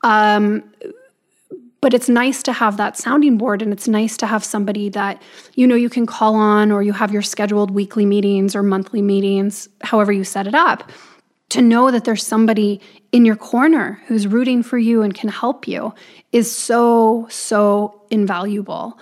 Um, 0.03 0.63
but 1.79 1.93
it's 1.93 2.09
nice 2.09 2.43
to 2.43 2.53
have 2.53 2.77
that 2.77 2.97
sounding 2.97 3.37
board 3.37 3.61
and 3.61 3.73
it's 3.73 3.87
nice 3.87 4.15
to 4.17 4.27
have 4.27 4.43
somebody 4.43 4.89
that 4.89 5.21
you 5.55 5.65
know 5.65 5.75
you 5.75 5.89
can 5.89 6.05
call 6.05 6.35
on 6.35 6.71
or 6.71 6.83
you 6.83 6.93
have 6.93 7.11
your 7.11 7.21
scheduled 7.21 7.71
weekly 7.71 8.05
meetings 8.05 8.55
or 8.55 8.61
monthly 8.61 9.01
meetings 9.01 9.67
however 9.81 10.11
you 10.11 10.23
set 10.23 10.47
it 10.47 10.53
up 10.53 10.89
to 11.51 11.61
know 11.61 11.91
that 11.91 12.03
there's 12.03 12.25
somebody 12.25 12.81
in 13.11 13.25
your 13.25 13.35
corner 13.35 14.01
who's 14.07 14.27
rooting 14.27 14.63
for 14.63 14.77
you 14.77 15.01
and 15.01 15.13
can 15.13 15.29
help 15.29 15.67
you 15.67 15.93
is 16.31 16.53
so 16.53 17.27
so 17.29 18.01
invaluable 18.09 18.97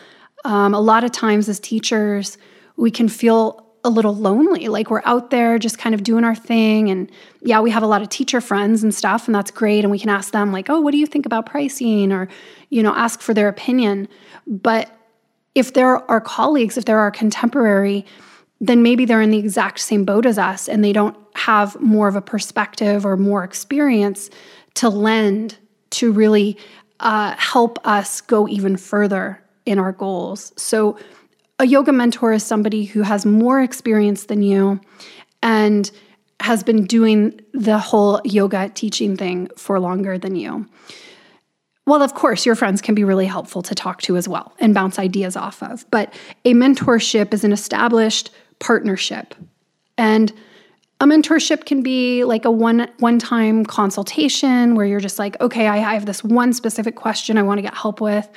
um, 0.45 0.73
a 0.73 0.79
lot 0.79 1.03
of 1.03 1.11
times 1.11 1.47
as 1.47 1.59
teachers 1.59 2.37
we 2.75 2.91
can 2.91 3.09
feel 3.09 3.65
a 3.83 3.89
little 3.89 4.15
lonely. 4.15 4.67
Like 4.67 4.89
we're 4.89 5.01
out 5.05 5.29
there 5.29 5.57
just 5.57 5.77
kind 5.77 5.95
of 5.95 6.03
doing 6.03 6.23
our 6.23 6.35
thing. 6.35 6.89
And 6.89 7.09
yeah, 7.41 7.61
we 7.61 7.71
have 7.71 7.83
a 7.83 7.87
lot 7.87 8.01
of 8.01 8.09
teacher 8.09 8.41
friends 8.41 8.83
and 8.83 8.93
stuff, 8.93 9.27
and 9.27 9.35
that's 9.35 9.51
great. 9.51 9.83
And 9.83 9.91
we 9.91 9.99
can 9.99 10.09
ask 10.09 10.31
them, 10.31 10.51
like, 10.51 10.69
oh, 10.69 10.79
what 10.81 10.91
do 10.91 10.97
you 10.97 11.05
think 11.05 11.25
about 11.25 11.45
pricing? 11.45 12.11
Or, 12.11 12.27
you 12.69 12.83
know, 12.83 12.93
ask 12.95 13.21
for 13.21 13.33
their 13.33 13.47
opinion. 13.47 14.07
But 14.47 14.91
if 15.55 15.73
there 15.73 16.09
are 16.09 16.21
colleagues, 16.21 16.77
if 16.77 16.85
there 16.85 16.99
are 16.99 17.11
contemporary, 17.11 18.05
then 18.61 18.83
maybe 18.83 19.05
they're 19.05 19.21
in 19.21 19.31
the 19.31 19.37
exact 19.37 19.79
same 19.79 20.03
boat 20.05 20.25
as 20.25 20.37
us 20.37 20.67
and 20.67 20.83
they 20.83 20.93
don't 20.93 21.15
have 21.35 21.79
more 21.79 22.07
of 22.07 22.15
a 22.15 22.21
perspective 22.21 23.05
or 23.05 23.15
more 23.15 23.43
experience 23.43 24.29
to 24.75 24.89
lend 24.89 25.57
to 25.91 26.11
really 26.11 26.57
uh, 26.99 27.35
help 27.37 27.79
us 27.87 28.21
go 28.21 28.47
even 28.47 28.75
further 28.75 29.41
in 29.65 29.79
our 29.79 29.91
goals. 29.91 30.51
So, 30.57 30.97
a 31.61 31.65
yoga 31.65 31.91
mentor 31.91 32.31
is 32.31 32.43
somebody 32.43 32.85
who 32.85 33.01
has 33.01 33.25
more 33.25 33.61
experience 33.61 34.25
than 34.25 34.41
you 34.41 34.79
and 35.43 35.91
has 36.39 36.63
been 36.63 36.85
doing 36.85 37.39
the 37.53 37.77
whole 37.77 38.21
yoga 38.23 38.69
teaching 38.69 39.17
thing 39.17 39.49
for 39.57 39.77
longer 39.77 40.17
than 40.17 40.37
you. 40.37 40.65
Well, 41.85 42.01
of 42.01 42.13
course, 42.13 42.45
your 42.45 42.55
friends 42.55 42.81
can 42.81 42.95
be 42.95 43.03
really 43.03 43.25
helpful 43.25 43.61
to 43.63 43.75
talk 43.75 44.01
to 44.03 44.15
as 44.15 44.27
well 44.27 44.53
and 44.59 44.73
bounce 44.73 44.99
ideas 44.99 45.35
off 45.35 45.61
of. 45.61 45.85
But 45.91 46.13
a 46.45 46.53
mentorship 46.53 47.33
is 47.33 47.43
an 47.43 47.51
established 47.51 48.31
partnership. 48.59 49.35
And 49.97 50.31
a 51.01 51.05
mentorship 51.05 51.65
can 51.65 51.81
be 51.81 52.23
like 52.25 52.45
a 52.45 52.51
one 52.51 52.89
one 52.99 53.19
time 53.19 53.65
consultation 53.65 54.75
where 54.75 54.85
you're 54.85 54.99
just 54.99 55.19
like, 55.19 55.39
okay, 55.41 55.67
I 55.67 55.77
have 55.77 56.05
this 56.05 56.23
one 56.23 56.53
specific 56.53 56.95
question 56.95 57.37
I 57.37 57.43
want 57.43 57.57
to 57.57 57.61
get 57.61 57.73
help 57.73 58.01
with 58.01 58.29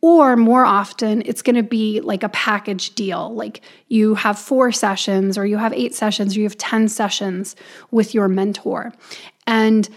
or 0.00 0.36
more 0.36 0.64
often, 0.64 1.22
it's 1.26 1.42
going 1.42 1.56
to 1.56 1.62
be 1.62 2.00
like 2.00 2.22
a 2.22 2.28
package 2.30 2.94
deal. 2.94 3.34
Like 3.34 3.62
you 3.88 4.14
have 4.14 4.38
four 4.38 4.72
sessions, 4.72 5.38
or 5.38 5.46
you 5.46 5.56
have 5.58 5.72
eight 5.72 5.94
sessions, 5.94 6.36
or 6.36 6.40
you 6.40 6.44
have 6.44 6.58
10 6.58 6.88
sessions 6.88 7.56
with 7.90 8.14
your 8.14 8.28
mentor. 8.28 8.92
And 9.46 9.88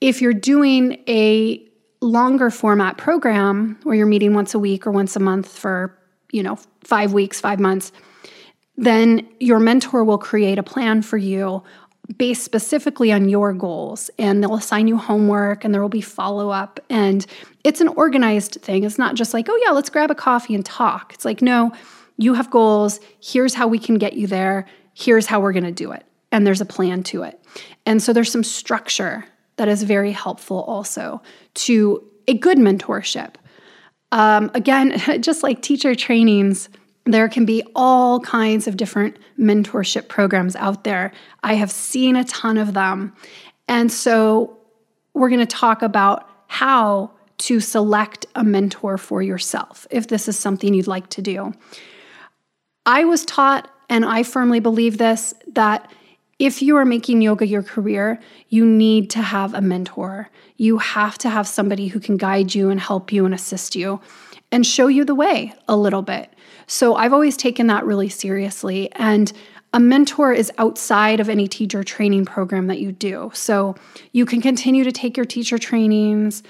if 0.00 0.20
you're 0.20 0.34
doing 0.34 1.02
a 1.08 1.62
longer 2.00 2.50
format 2.50 2.98
program 2.98 3.78
where 3.82 3.96
you're 3.96 4.06
meeting 4.06 4.34
once 4.34 4.54
a 4.54 4.58
week 4.58 4.86
or 4.86 4.90
once 4.90 5.16
a 5.16 5.20
month 5.20 5.48
for, 5.48 5.96
you 6.30 6.42
know, 6.42 6.58
five 6.84 7.12
weeks, 7.12 7.40
five 7.40 7.58
months, 7.58 7.92
then 8.76 9.26
your 9.40 9.58
mentor 9.58 10.04
will 10.04 10.18
create 10.18 10.58
a 10.58 10.62
plan 10.62 11.02
for 11.02 11.16
you 11.16 11.62
based 12.18 12.44
specifically 12.44 13.10
on 13.10 13.28
your 13.28 13.52
goals 13.52 14.10
and 14.18 14.42
they'll 14.42 14.54
assign 14.54 14.86
you 14.86 14.96
homework 14.96 15.64
and 15.64 15.74
there 15.74 15.82
will 15.82 15.88
be 15.88 16.00
follow 16.00 16.50
up 16.50 16.78
and 16.88 17.26
it's 17.64 17.80
an 17.80 17.88
organized 17.88 18.58
thing. 18.62 18.84
It's 18.84 18.98
not 18.98 19.16
just 19.16 19.34
like 19.34 19.48
oh 19.48 19.60
yeah 19.64 19.72
let's 19.72 19.90
grab 19.90 20.10
a 20.10 20.14
coffee 20.14 20.54
and 20.54 20.64
talk. 20.64 21.12
It's 21.14 21.24
like 21.24 21.42
no 21.42 21.72
you 22.16 22.34
have 22.34 22.50
goals. 22.50 23.00
Here's 23.20 23.54
how 23.54 23.66
we 23.66 23.78
can 23.78 23.96
get 23.96 24.14
you 24.14 24.26
there. 24.26 24.66
Here's 24.94 25.26
how 25.26 25.40
we're 25.40 25.52
going 25.52 25.64
to 25.64 25.72
do 25.72 25.92
it. 25.92 26.04
And 26.32 26.46
there's 26.46 26.60
a 26.60 26.66
plan 26.66 27.02
to 27.04 27.22
it. 27.22 27.38
And 27.84 28.02
so 28.02 28.12
there's 28.12 28.32
some 28.32 28.44
structure 28.44 29.24
that 29.56 29.68
is 29.68 29.82
very 29.82 30.12
helpful 30.12 30.62
also 30.62 31.20
to 31.54 32.02
a 32.28 32.34
good 32.34 32.58
mentorship. 32.58 33.34
Um, 34.12 34.50
again 34.54 34.98
just 35.20 35.42
like 35.42 35.62
teacher 35.62 35.94
trainings 35.94 36.68
there 37.06 37.28
can 37.28 37.44
be 37.44 37.62
all 37.74 38.20
kinds 38.20 38.66
of 38.66 38.76
different 38.76 39.16
mentorship 39.38 40.08
programs 40.08 40.56
out 40.56 40.84
there. 40.84 41.12
I 41.42 41.54
have 41.54 41.70
seen 41.70 42.16
a 42.16 42.24
ton 42.24 42.58
of 42.58 42.74
them. 42.74 43.14
And 43.68 43.90
so 43.90 44.58
we're 45.14 45.28
going 45.28 45.40
to 45.40 45.46
talk 45.46 45.82
about 45.82 46.28
how 46.48 47.12
to 47.38 47.60
select 47.60 48.26
a 48.34 48.42
mentor 48.42 48.98
for 48.98 49.22
yourself 49.22 49.86
if 49.90 50.08
this 50.08 50.28
is 50.28 50.38
something 50.38 50.74
you'd 50.74 50.86
like 50.86 51.08
to 51.10 51.22
do. 51.22 51.52
I 52.84 53.04
was 53.04 53.24
taught, 53.24 53.70
and 53.88 54.04
I 54.04 54.22
firmly 54.22 54.60
believe 54.60 54.98
this, 54.98 55.34
that 55.52 55.90
if 56.38 56.60
you 56.60 56.76
are 56.76 56.84
making 56.84 57.22
yoga 57.22 57.46
your 57.46 57.62
career, 57.62 58.20
you 58.48 58.66
need 58.66 59.10
to 59.10 59.22
have 59.22 59.54
a 59.54 59.60
mentor. 59.60 60.28
You 60.56 60.78
have 60.78 61.18
to 61.18 61.30
have 61.30 61.46
somebody 61.46 61.88
who 61.88 62.00
can 62.00 62.16
guide 62.16 62.54
you 62.54 62.68
and 62.70 62.80
help 62.80 63.12
you 63.12 63.24
and 63.24 63.34
assist 63.34 63.74
you 63.74 64.00
and 64.52 64.66
show 64.66 64.86
you 64.86 65.04
the 65.04 65.14
way 65.14 65.54
a 65.66 65.76
little 65.76 66.02
bit. 66.02 66.32
So 66.66 66.94
I've 66.96 67.12
always 67.12 67.36
taken 67.36 67.66
that 67.68 67.84
really 67.84 68.08
seriously. 68.08 68.90
And 68.92 69.32
a 69.72 69.80
mentor 69.80 70.32
is 70.32 70.50
outside 70.58 71.20
of 71.20 71.28
any 71.28 71.48
teacher 71.48 71.84
training 71.84 72.24
program 72.24 72.66
that 72.68 72.78
you 72.78 72.92
do. 72.92 73.30
So 73.34 73.76
you 74.12 74.24
can 74.24 74.40
continue 74.40 74.84
to 74.84 74.92
take 74.92 75.16
your 75.16 75.26
teacher 75.26 75.58
trainings. 75.58 76.42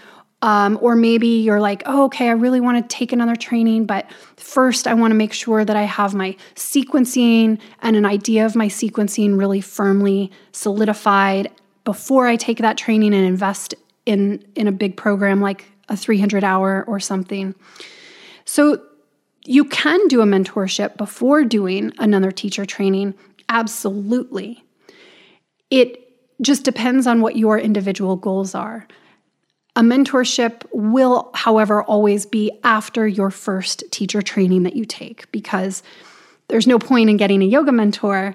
Um, 0.42 0.78
or 0.82 0.94
maybe 0.94 1.26
you're 1.26 1.60
like, 1.60 1.82
oh, 1.86 2.04
okay, 2.04 2.28
I 2.28 2.32
really 2.32 2.60
want 2.60 2.88
to 2.88 2.96
take 2.96 3.10
another 3.12 3.34
training, 3.34 3.86
but 3.86 4.06
first 4.36 4.86
I 4.86 4.92
want 4.92 5.10
to 5.10 5.16
make 5.16 5.32
sure 5.32 5.64
that 5.64 5.76
I 5.76 5.84
have 5.84 6.14
my 6.14 6.36
sequencing 6.54 7.58
and 7.80 7.96
an 7.96 8.04
idea 8.04 8.44
of 8.44 8.54
my 8.54 8.68
sequencing 8.68 9.38
really 9.38 9.62
firmly 9.62 10.30
solidified 10.52 11.50
before 11.84 12.26
I 12.26 12.36
take 12.36 12.58
that 12.58 12.76
training 12.76 13.14
and 13.14 13.24
invest 13.24 13.74
in 14.04 14.44
in 14.54 14.68
a 14.68 14.72
big 14.72 14.96
program 14.96 15.40
like 15.40 15.64
a 15.88 15.96
300 15.96 16.44
hour 16.44 16.84
or 16.86 17.00
something. 17.00 17.54
So 18.44 18.82
you 19.48 19.64
can 19.64 20.06
do 20.08 20.20
a 20.20 20.24
mentorship 20.24 20.96
before 20.96 21.44
doing 21.44 21.92
another 21.98 22.30
teacher 22.30 22.64
training. 22.64 23.14
Absolutely. 23.48 24.64
It 25.70 26.02
just 26.42 26.64
depends 26.64 27.06
on 27.06 27.20
what 27.20 27.36
your 27.36 27.58
individual 27.58 28.16
goals 28.16 28.54
are. 28.54 28.86
A 29.74 29.82
mentorship 29.82 30.62
will, 30.72 31.30
however, 31.34 31.82
always 31.82 32.24
be 32.24 32.50
after 32.64 33.06
your 33.06 33.30
first 33.30 33.84
teacher 33.90 34.22
training 34.22 34.62
that 34.62 34.74
you 34.76 34.84
take 34.84 35.30
because 35.32 35.82
there's 36.48 36.66
no 36.66 36.78
point 36.78 37.10
in 37.10 37.16
getting 37.16 37.42
a 37.42 37.46
yoga 37.46 37.72
mentor 37.72 38.34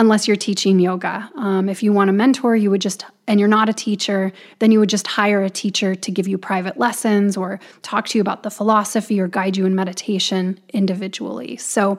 unless 0.00 0.26
you're 0.26 0.36
teaching 0.36 0.80
yoga. 0.80 1.30
Um, 1.36 1.68
if 1.68 1.82
you 1.82 1.92
want 1.92 2.08
a 2.08 2.12
mentor, 2.14 2.56
you 2.56 2.70
would 2.70 2.80
just, 2.80 3.04
and 3.28 3.38
you're 3.38 3.50
not 3.50 3.68
a 3.68 3.74
teacher, 3.74 4.32
then 4.58 4.72
you 4.72 4.80
would 4.80 4.88
just 4.88 5.06
hire 5.06 5.42
a 5.42 5.50
teacher 5.50 5.94
to 5.94 6.10
give 6.10 6.26
you 6.26 6.38
private 6.38 6.78
lessons 6.78 7.36
or 7.36 7.60
talk 7.82 8.08
to 8.08 8.16
you 8.16 8.22
about 8.22 8.42
the 8.42 8.50
philosophy 8.50 9.20
or 9.20 9.28
guide 9.28 9.58
you 9.58 9.66
in 9.66 9.74
meditation 9.74 10.58
individually. 10.70 11.58
So, 11.58 11.98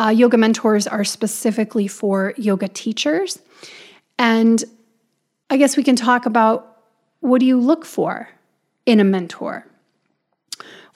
uh, 0.00 0.08
yoga 0.08 0.36
mentors 0.36 0.88
are 0.88 1.04
specifically 1.04 1.86
for 1.86 2.34
yoga 2.36 2.66
teachers. 2.66 3.38
And 4.18 4.64
I 5.48 5.58
guess 5.58 5.76
we 5.76 5.84
can 5.84 5.94
talk 5.94 6.26
about 6.26 6.82
what 7.20 7.38
do 7.38 7.46
you 7.46 7.60
look 7.60 7.84
for 7.84 8.28
in 8.84 8.98
a 8.98 9.04
mentor? 9.04 9.64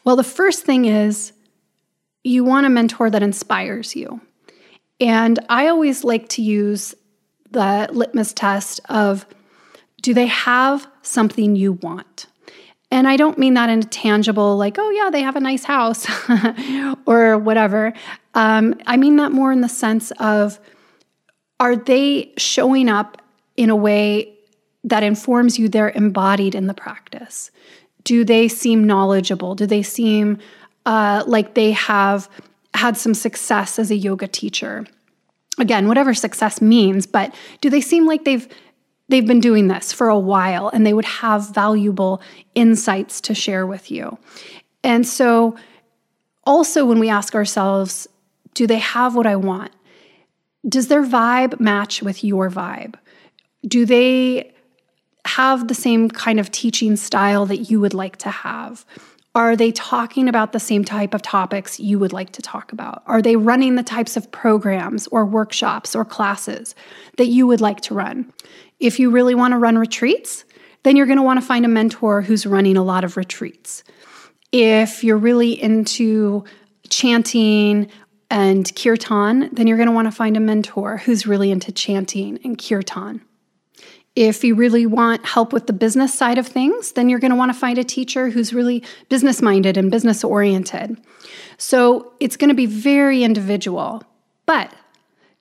Well, 0.03 0.17
the 0.17 0.25
first 0.25 0.65
thing 0.65 0.87
is 0.87 1.33
you 2.25 2.43
want 2.43 2.67
a 2.67 2.71
mentor 2.71 3.11
that 3.11 3.23
inspires 3.23 3.95
you. 3.95 4.21
And 5.01 5.39
I 5.49 5.69
always 5.69 6.05
like 6.05 6.29
to 6.31 6.43
use 6.43 6.95
the 7.51 7.89
litmus 7.93 8.33
test 8.33 8.81
of 8.89 9.27
do 10.03 10.15
they 10.15 10.27
have 10.27 10.87
something 11.03 11.57
you 11.57 11.73
want? 11.73 12.27
And 12.91 13.09
I 13.09 13.17
don't 13.17 13.39
mean 13.39 13.55
that 13.55 13.69
in 13.69 13.81
a 13.81 13.85
tangible, 13.85 14.57
like, 14.57 14.77
oh, 14.79 14.91
yeah, 14.91 15.11
they 15.11 15.23
have 15.23 15.35
a 15.37 15.41
nice 15.41 15.65
house 15.65 16.07
or 17.07 17.37
whatever. 17.39 17.93
Um, 18.35 18.75
I 18.87 18.97
mean 18.97 19.17
that 19.17 19.33
more 19.33 19.51
in 19.51 19.61
the 19.61 19.69
sense 19.69 20.13
of 20.13 20.61
are 21.59 21.75
they 21.75 22.33
showing 22.37 22.89
up 22.89 23.21
in 23.57 23.71
a 23.71 23.77
way 23.77 24.33
that 24.85 25.03
informs 25.03 25.59
you 25.59 25.69
they're 25.69 25.91
embodied 25.91 26.55
in 26.55 26.69
the 26.69 26.75
practice? 26.75 27.51
Do 28.05 28.25
they 28.25 28.47
seem 28.47 28.85
knowledgeable? 28.85 29.57
Do 29.57 29.67
they 29.67 29.83
seem 29.83 30.39
uh, 30.85 31.25
like 31.27 31.55
they 31.55 31.73
have 31.73 32.29
had 32.77 32.97
some 32.97 33.15
success 33.15 33.79
as 33.79 33.91
a 33.91 33.97
yoga 33.97 34.29
teacher. 34.29 34.87
Again, 35.59 35.89
whatever 35.89 36.15
success 36.15 36.61
means, 36.61 37.07
but 37.07 37.35
do 37.61 37.71
they 37.71 37.81
seem 37.81 38.07
like 38.07 38.25
they've 38.25 38.47
they've 39.09 39.27
been 39.27 39.41
doing 39.41 39.69
this 39.69 39.93
for 39.93 40.09
a 40.09 40.19
while 40.19 40.69
and 40.69 40.85
they 40.85 40.93
would 40.93 41.05
have 41.05 41.55
valuable 41.55 42.21
insights 42.55 43.21
to 43.23 43.35
share 43.35 43.67
with 43.67 43.91
you? 43.91 44.19
And 44.83 45.07
so 45.07 45.57
also 46.45 46.85
when 46.85 46.99
we 46.99 47.09
ask 47.09 47.35
ourselves, 47.35 48.07
do 48.55 48.67
they 48.67 48.79
have 48.79 49.15
what 49.15 49.27
I 49.27 49.37
want? 49.37 49.73
Does 50.69 50.89
their 50.89 51.05
vibe 51.05 51.61
match 51.61 52.03
with 52.03 52.25
your 52.25 52.51
vibe? 52.51 52.95
Do 53.67 53.87
they 53.87 54.53
have 55.25 55.69
the 55.69 55.75
same 55.75 56.09
kind 56.09 56.41
of 56.41 56.51
teaching 56.51 56.97
style 56.97 57.47
that 57.47 57.71
you 57.71 57.81
would 57.81 57.95
like 57.95 58.17
to 58.19 58.31
have? 58.31 58.85
Are 59.37 59.55
they 59.55 59.71
talking 59.71 60.31
about 60.31 60.53
the 60.53 60.59
same 60.59 60.83
type 60.83 61.13
of 61.13 61.21
topics 61.21 61.79
you 61.79 61.99
would 61.99 62.15
like 62.15 62.33
to 62.33 62.41
talk 62.41 62.73
about? 62.73 63.03
Are 63.05 63.21
they 63.21 63.37
running 63.37 63.75
the 63.75 63.83
types 63.83 64.17
of 64.17 64.33
programs 64.33 65.07
or 65.09 65.27
workshops 65.27 65.95
or 65.95 66.07
classes 66.07 66.75
that 67.19 67.27
you 67.27 67.47
would 67.47 67.61
like 67.61 67.83
to 67.83 67.95
run? 67.95 68.33
If 68.81 68.99
you 68.99 69.11
really 69.11 69.35
want 69.35 69.53
to 69.53 69.59
run 69.59 69.77
retreats, 69.77 70.47
then 70.85 70.97
you're 70.97 71.05
going 71.05 71.19
to 71.19 71.23
want 71.23 71.39
to 71.39 71.45
find 71.45 71.67
a 71.67 71.69
mentor 71.69 72.23
who's 72.23 72.47
running 72.47 72.79
a 72.79 72.83
lot 72.83 73.05
of 73.05 73.19
retreats. 73.19 73.85
If 74.53 75.05
you're 75.05 75.19
really 75.19 75.63
into 75.63 76.45
chanting 76.89 77.91
and 78.31 78.75
kirtan, 78.75 79.51
then 79.53 79.67
you're 79.67 79.77
going 79.77 79.91
to 79.91 79.95
want 79.95 80.07
to 80.07 80.13
find 80.13 80.39
a 80.39 80.41
mentor 80.41 80.97
who's 80.97 81.27
really 81.27 81.51
into 81.51 81.73
chanting 81.73 82.39
and 82.43 82.57
kirtan. 82.57 83.21
If 84.17 84.43
you 84.43 84.55
really 84.55 84.87
want 84.87 85.25
help 85.27 85.53
with 85.53 85.67
the 85.67 85.75
business 85.75 86.15
side 86.15 86.39
of 86.39 86.47
things, 86.47 86.93
then 86.93 87.09
you're 87.09 87.19
going 87.19 87.31
to 87.31 87.37
want 87.37 87.53
to 87.53 87.59
find 87.59 87.79
a 87.79 87.85
teacher 87.85 88.31
who's 88.31 88.55
really 88.55 88.83
business 89.11 89.43
minded 89.43 89.77
and 89.77 89.91
business 89.91 90.25
oriented. 90.25 90.97
So 91.59 92.13
it's 92.19 92.37
going 92.37 92.49
to 92.49 92.55
be 92.55 92.67
very 92.67 93.23
individual. 93.23 94.03
But 94.47 94.73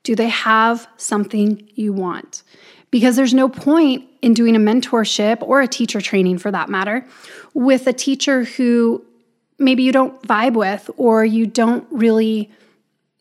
do 0.04 0.16
they 0.16 0.30
have 0.30 0.88
something 0.98 1.68
you 1.76 1.94
want? 1.94 2.44
Because 2.92 3.16
there's 3.16 3.34
no 3.34 3.50
point 3.50 4.06
in 4.22 4.34
doing 4.34 4.56
a 4.56 4.60
mentorship 4.60 5.42
or 5.42 5.62
a 5.62 5.68
teacher 5.68 6.02
training 6.02 6.38
for 6.38 6.52
that 6.52 6.70
matter 6.70 7.06
with 7.54 7.88
a 7.88 7.94
teacher 7.94 8.44
who 8.44 9.04
maybe 9.58 9.84
you 9.84 9.92
don't 9.92 10.22
vibe 10.24 10.54
with 10.54 10.90
or 10.98 11.24
you 11.24 11.46
don't 11.46 11.88
really 11.92 12.52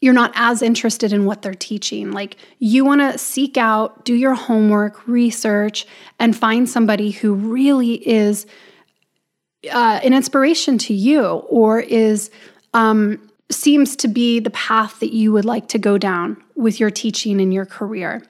you're 0.04 0.12
not 0.12 0.32
as 0.34 0.60
interested 0.60 1.14
in 1.14 1.24
what 1.24 1.40
they're 1.40 1.54
teaching. 1.54 2.12
Like 2.12 2.36
you 2.58 2.84
want 2.84 3.00
to 3.00 3.16
seek 3.16 3.56
out, 3.56 4.04
do 4.04 4.12
your 4.12 4.34
homework, 4.34 5.08
research, 5.08 5.86
and 6.18 6.36
find 6.36 6.68
somebody 6.68 7.10
who 7.10 7.32
really 7.32 8.06
is 8.06 8.44
uh, 9.72 10.00
an 10.02 10.12
inspiration 10.12 10.76
to 10.76 10.92
you 10.92 11.24
or 11.24 11.80
is 11.80 12.30
um, 12.74 13.18
seems 13.50 13.96
to 13.96 14.06
be 14.06 14.40
the 14.40 14.50
path 14.50 15.00
that 15.00 15.14
you 15.14 15.32
would 15.32 15.46
like 15.46 15.68
to 15.68 15.78
go 15.78 15.96
down 15.96 16.36
with 16.54 16.78
your 16.78 16.90
teaching 16.90 17.40
and 17.40 17.54
your 17.54 17.64
career. 17.64 18.22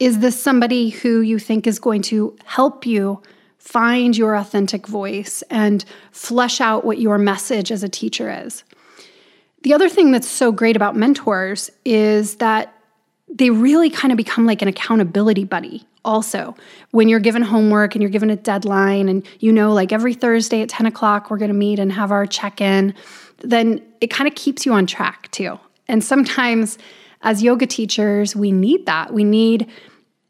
Is 0.00 0.18
this 0.18 0.42
somebody 0.42 0.88
who 0.88 1.20
you 1.20 1.38
think 1.38 1.68
is 1.68 1.78
going 1.78 2.02
to 2.02 2.36
help 2.46 2.84
you 2.84 3.22
find 3.58 4.16
your 4.16 4.34
authentic 4.34 4.88
voice 4.88 5.44
and 5.50 5.84
flesh 6.10 6.60
out 6.60 6.84
what 6.84 6.98
your 6.98 7.16
message 7.16 7.70
as 7.70 7.84
a 7.84 7.88
teacher 7.88 8.28
is? 8.28 8.64
The 9.62 9.74
other 9.74 9.88
thing 9.88 10.12
that's 10.12 10.28
so 10.28 10.52
great 10.52 10.76
about 10.76 10.96
mentors 10.96 11.70
is 11.84 12.36
that 12.36 12.72
they 13.28 13.50
really 13.50 13.90
kind 13.90 14.12
of 14.12 14.16
become 14.16 14.46
like 14.46 14.62
an 14.62 14.68
accountability 14.68 15.44
buddy 15.44 15.86
also. 16.04 16.54
When 16.92 17.08
you're 17.08 17.20
given 17.20 17.42
homework 17.42 17.94
and 17.94 18.02
you're 18.02 18.10
given 18.10 18.30
a 18.30 18.36
deadline 18.36 19.08
and 19.08 19.26
you 19.40 19.52
know 19.52 19.72
like 19.72 19.92
every 19.92 20.14
thursday 20.14 20.62
at 20.62 20.68
10 20.68 20.86
o'clock 20.86 21.30
we're 21.30 21.38
going 21.38 21.50
to 21.50 21.54
meet 21.54 21.78
and 21.78 21.92
have 21.92 22.12
our 22.12 22.26
check-in 22.26 22.94
then 23.38 23.82
it 24.00 24.08
kind 24.08 24.28
of 24.28 24.34
keeps 24.34 24.64
you 24.64 24.72
on 24.72 24.86
track 24.86 25.30
too. 25.30 25.58
And 25.88 26.02
sometimes 26.02 26.78
as 27.22 27.42
yoga 27.42 27.66
teachers 27.66 28.36
we 28.36 28.52
need 28.52 28.86
that. 28.86 29.12
We 29.12 29.24
need 29.24 29.68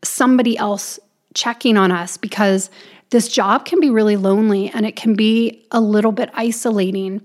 somebody 0.02 0.56
else 0.56 0.99
checking 1.35 1.76
on 1.76 1.92
us 1.92 2.16
because 2.16 2.71
this 3.11 3.28
job 3.28 3.66
can 3.66 3.78
be 3.78 3.90
really 3.90 4.16
lonely 4.16 4.71
and 4.71 4.87
it 4.87 4.97
can 4.97 5.14
be 5.14 5.66
a 5.71 5.80
little 5.80 6.12
bit 6.12 6.30
isolating 6.35 7.23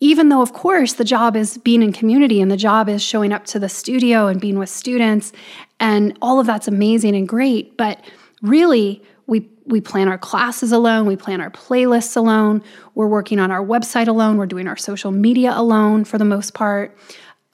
even 0.00 0.28
though, 0.28 0.42
of 0.42 0.52
course, 0.52 0.94
the 0.94 1.04
job 1.04 1.36
is 1.36 1.58
being 1.58 1.82
in 1.82 1.92
community 1.92 2.40
and 2.40 2.50
the 2.50 2.56
job 2.56 2.88
is 2.88 3.02
showing 3.02 3.32
up 3.32 3.46
to 3.46 3.58
the 3.58 3.68
studio 3.68 4.26
and 4.26 4.40
being 4.40 4.58
with 4.58 4.68
students, 4.68 5.32
and 5.80 6.16
all 6.20 6.38
of 6.38 6.46
that's 6.46 6.68
amazing 6.68 7.16
and 7.16 7.28
great. 7.28 7.76
But 7.76 8.04
really, 8.42 9.02
we 9.26 9.48
we 9.64 9.80
plan 9.80 10.08
our 10.08 10.18
classes 10.18 10.70
alone, 10.70 11.06
we 11.06 11.16
plan 11.16 11.40
our 11.40 11.50
playlists 11.50 12.16
alone, 12.16 12.62
we're 12.94 13.08
working 13.08 13.40
on 13.40 13.50
our 13.50 13.64
website 13.64 14.06
alone, 14.06 14.36
we're 14.36 14.46
doing 14.46 14.68
our 14.68 14.76
social 14.76 15.10
media 15.10 15.52
alone 15.54 16.04
for 16.04 16.18
the 16.18 16.24
most 16.24 16.54
part. 16.54 16.96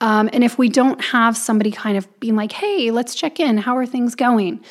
Um, 0.01 0.29
and 0.33 0.43
if 0.43 0.57
we 0.57 0.67
don't 0.67 1.01
have 1.01 1.37
somebody 1.37 1.71
kind 1.71 1.97
of 1.97 2.07
being 2.19 2.35
like, 2.35 2.51
hey, 2.51 2.91
let's 2.91 3.15
check 3.15 3.39
in, 3.39 3.57
how 3.57 3.77
are 3.77 3.85
things 3.85 4.15
going? 4.15 4.61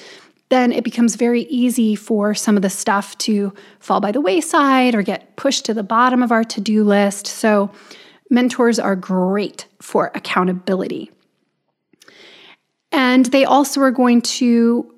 Then 0.53 0.71
it 0.71 0.85
becomes 0.85 1.17
very 1.17 1.45
easy 1.45 1.97
for 1.97 2.35
some 2.35 2.57
of 2.57 2.63
the 2.63 2.69
stuff 2.69 3.17
to 3.17 3.55
fall 3.81 4.03
by 4.03 4.13
the 4.13 4.21
wayside 4.21 4.95
or 4.95 5.01
get 5.01 5.35
pushed 5.35 5.65
to 5.65 5.73
the 5.73 5.83
bottom 5.83 6.23
of 6.23 6.31
our 6.31 6.45
to 6.45 6.61
do 6.61 6.85
list. 6.85 7.27
So, 7.27 7.71
mentors 8.29 8.79
are 8.79 8.95
great 8.95 9.65
for 9.81 10.11
accountability. 10.15 11.11
And 12.93 13.25
they 13.27 13.47
also 13.47 13.81
are 13.81 13.91
going 13.91 14.21
to, 14.21 14.95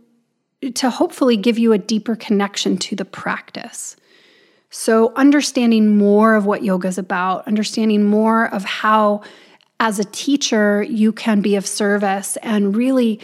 to 0.74 0.90
hopefully 0.90 1.36
give 1.36 1.56
you 1.56 1.72
a 1.72 1.78
deeper 1.78 2.16
connection 2.16 2.76
to 2.78 2.96
the 2.96 3.04
practice. 3.04 3.94
So, 4.70 5.12
understanding 5.14 5.96
more 5.96 6.34
of 6.34 6.46
what 6.46 6.64
yoga 6.64 6.88
is 6.88 6.98
about, 6.98 7.46
understanding 7.46 8.02
more 8.02 8.52
of 8.52 8.64
how, 8.64 9.22
as 9.78 10.00
a 10.00 10.04
teacher, 10.04 10.82
you 10.82 11.12
can 11.12 11.42
be 11.42 11.54
of 11.54 11.64
service 11.64 12.36
and 12.38 12.74
really 12.74 13.20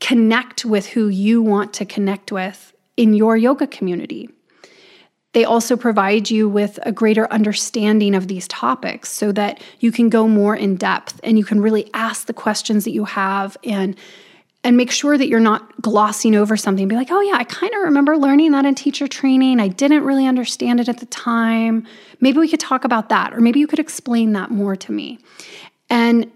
connect 0.00 0.64
with 0.64 0.86
who 0.86 1.08
you 1.08 1.42
want 1.42 1.72
to 1.74 1.84
connect 1.84 2.32
with 2.32 2.72
in 2.96 3.14
your 3.14 3.36
yoga 3.36 3.66
community. 3.66 4.28
They 5.32 5.44
also 5.44 5.76
provide 5.76 6.30
you 6.30 6.48
with 6.48 6.78
a 6.82 6.92
greater 6.92 7.30
understanding 7.32 8.14
of 8.14 8.28
these 8.28 8.48
topics 8.48 9.10
so 9.10 9.30
that 9.32 9.62
you 9.78 9.92
can 9.92 10.08
go 10.08 10.26
more 10.26 10.56
in 10.56 10.76
depth 10.76 11.20
and 11.22 11.38
you 11.38 11.44
can 11.44 11.60
really 11.60 11.90
ask 11.92 12.26
the 12.26 12.32
questions 12.32 12.84
that 12.84 12.92
you 12.92 13.04
have 13.04 13.56
and 13.62 13.96
and 14.64 14.76
make 14.76 14.90
sure 14.90 15.16
that 15.16 15.28
you're 15.28 15.38
not 15.38 15.80
glossing 15.80 16.34
over 16.34 16.56
something. 16.56 16.88
Be 16.88 16.96
like, 16.96 17.12
oh, 17.12 17.20
yeah, 17.20 17.36
I 17.36 17.44
kind 17.44 17.72
of 17.74 17.82
remember 17.82 18.16
learning 18.16 18.50
that 18.52 18.66
in 18.66 18.74
teacher 18.74 19.06
training. 19.06 19.60
I 19.60 19.68
didn't 19.68 20.02
really 20.02 20.26
understand 20.26 20.80
it 20.80 20.88
at 20.88 20.98
the 20.98 21.06
time. 21.06 21.86
Maybe 22.20 22.38
we 22.38 22.48
could 22.48 22.58
talk 22.58 22.84
about 22.84 23.08
that, 23.08 23.32
or 23.32 23.40
maybe 23.40 23.60
you 23.60 23.68
could 23.68 23.78
explain 23.78 24.32
that 24.32 24.50
more 24.50 24.74
to 24.74 24.90
me. 24.90 25.20
And 25.88 26.30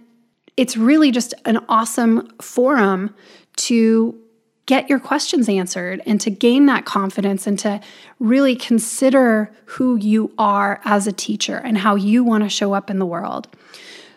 it's 0.56 0.76
really 0.76 1.10
just 1.10 1.34
an 1.44 1.58
awesome 1.68 2.28
forum 2.40 3.12
to 3.56 4.18
get 4.66 4.88
your 4.88 5.00
questions 5.00 5.48
answered 5.48 6.00
and 6.06 6.20
to 6.20 6.30
gain 6.30 6.66
that 6.66 6.84
confidence 6.84 7.46
and 7.46 7.58
to 7.58 7.80
really 8.20 8.54
consider 8.54 9.52
who 9.64 9.96
you 9.96 10.32
are 10.38 10.80
as 10.84 11.06
a 11.06 11.12
teacher 11.12 11.56
and 11.56 11.78
how 11.78 11.94
you 11.94 12.22
want 12.22 12.44
to 12.44 12.48
show 12.48 12.72
up 12.72 12.88
in 12.88 12.98
the 12.98 13.06
world. 13.06 13.48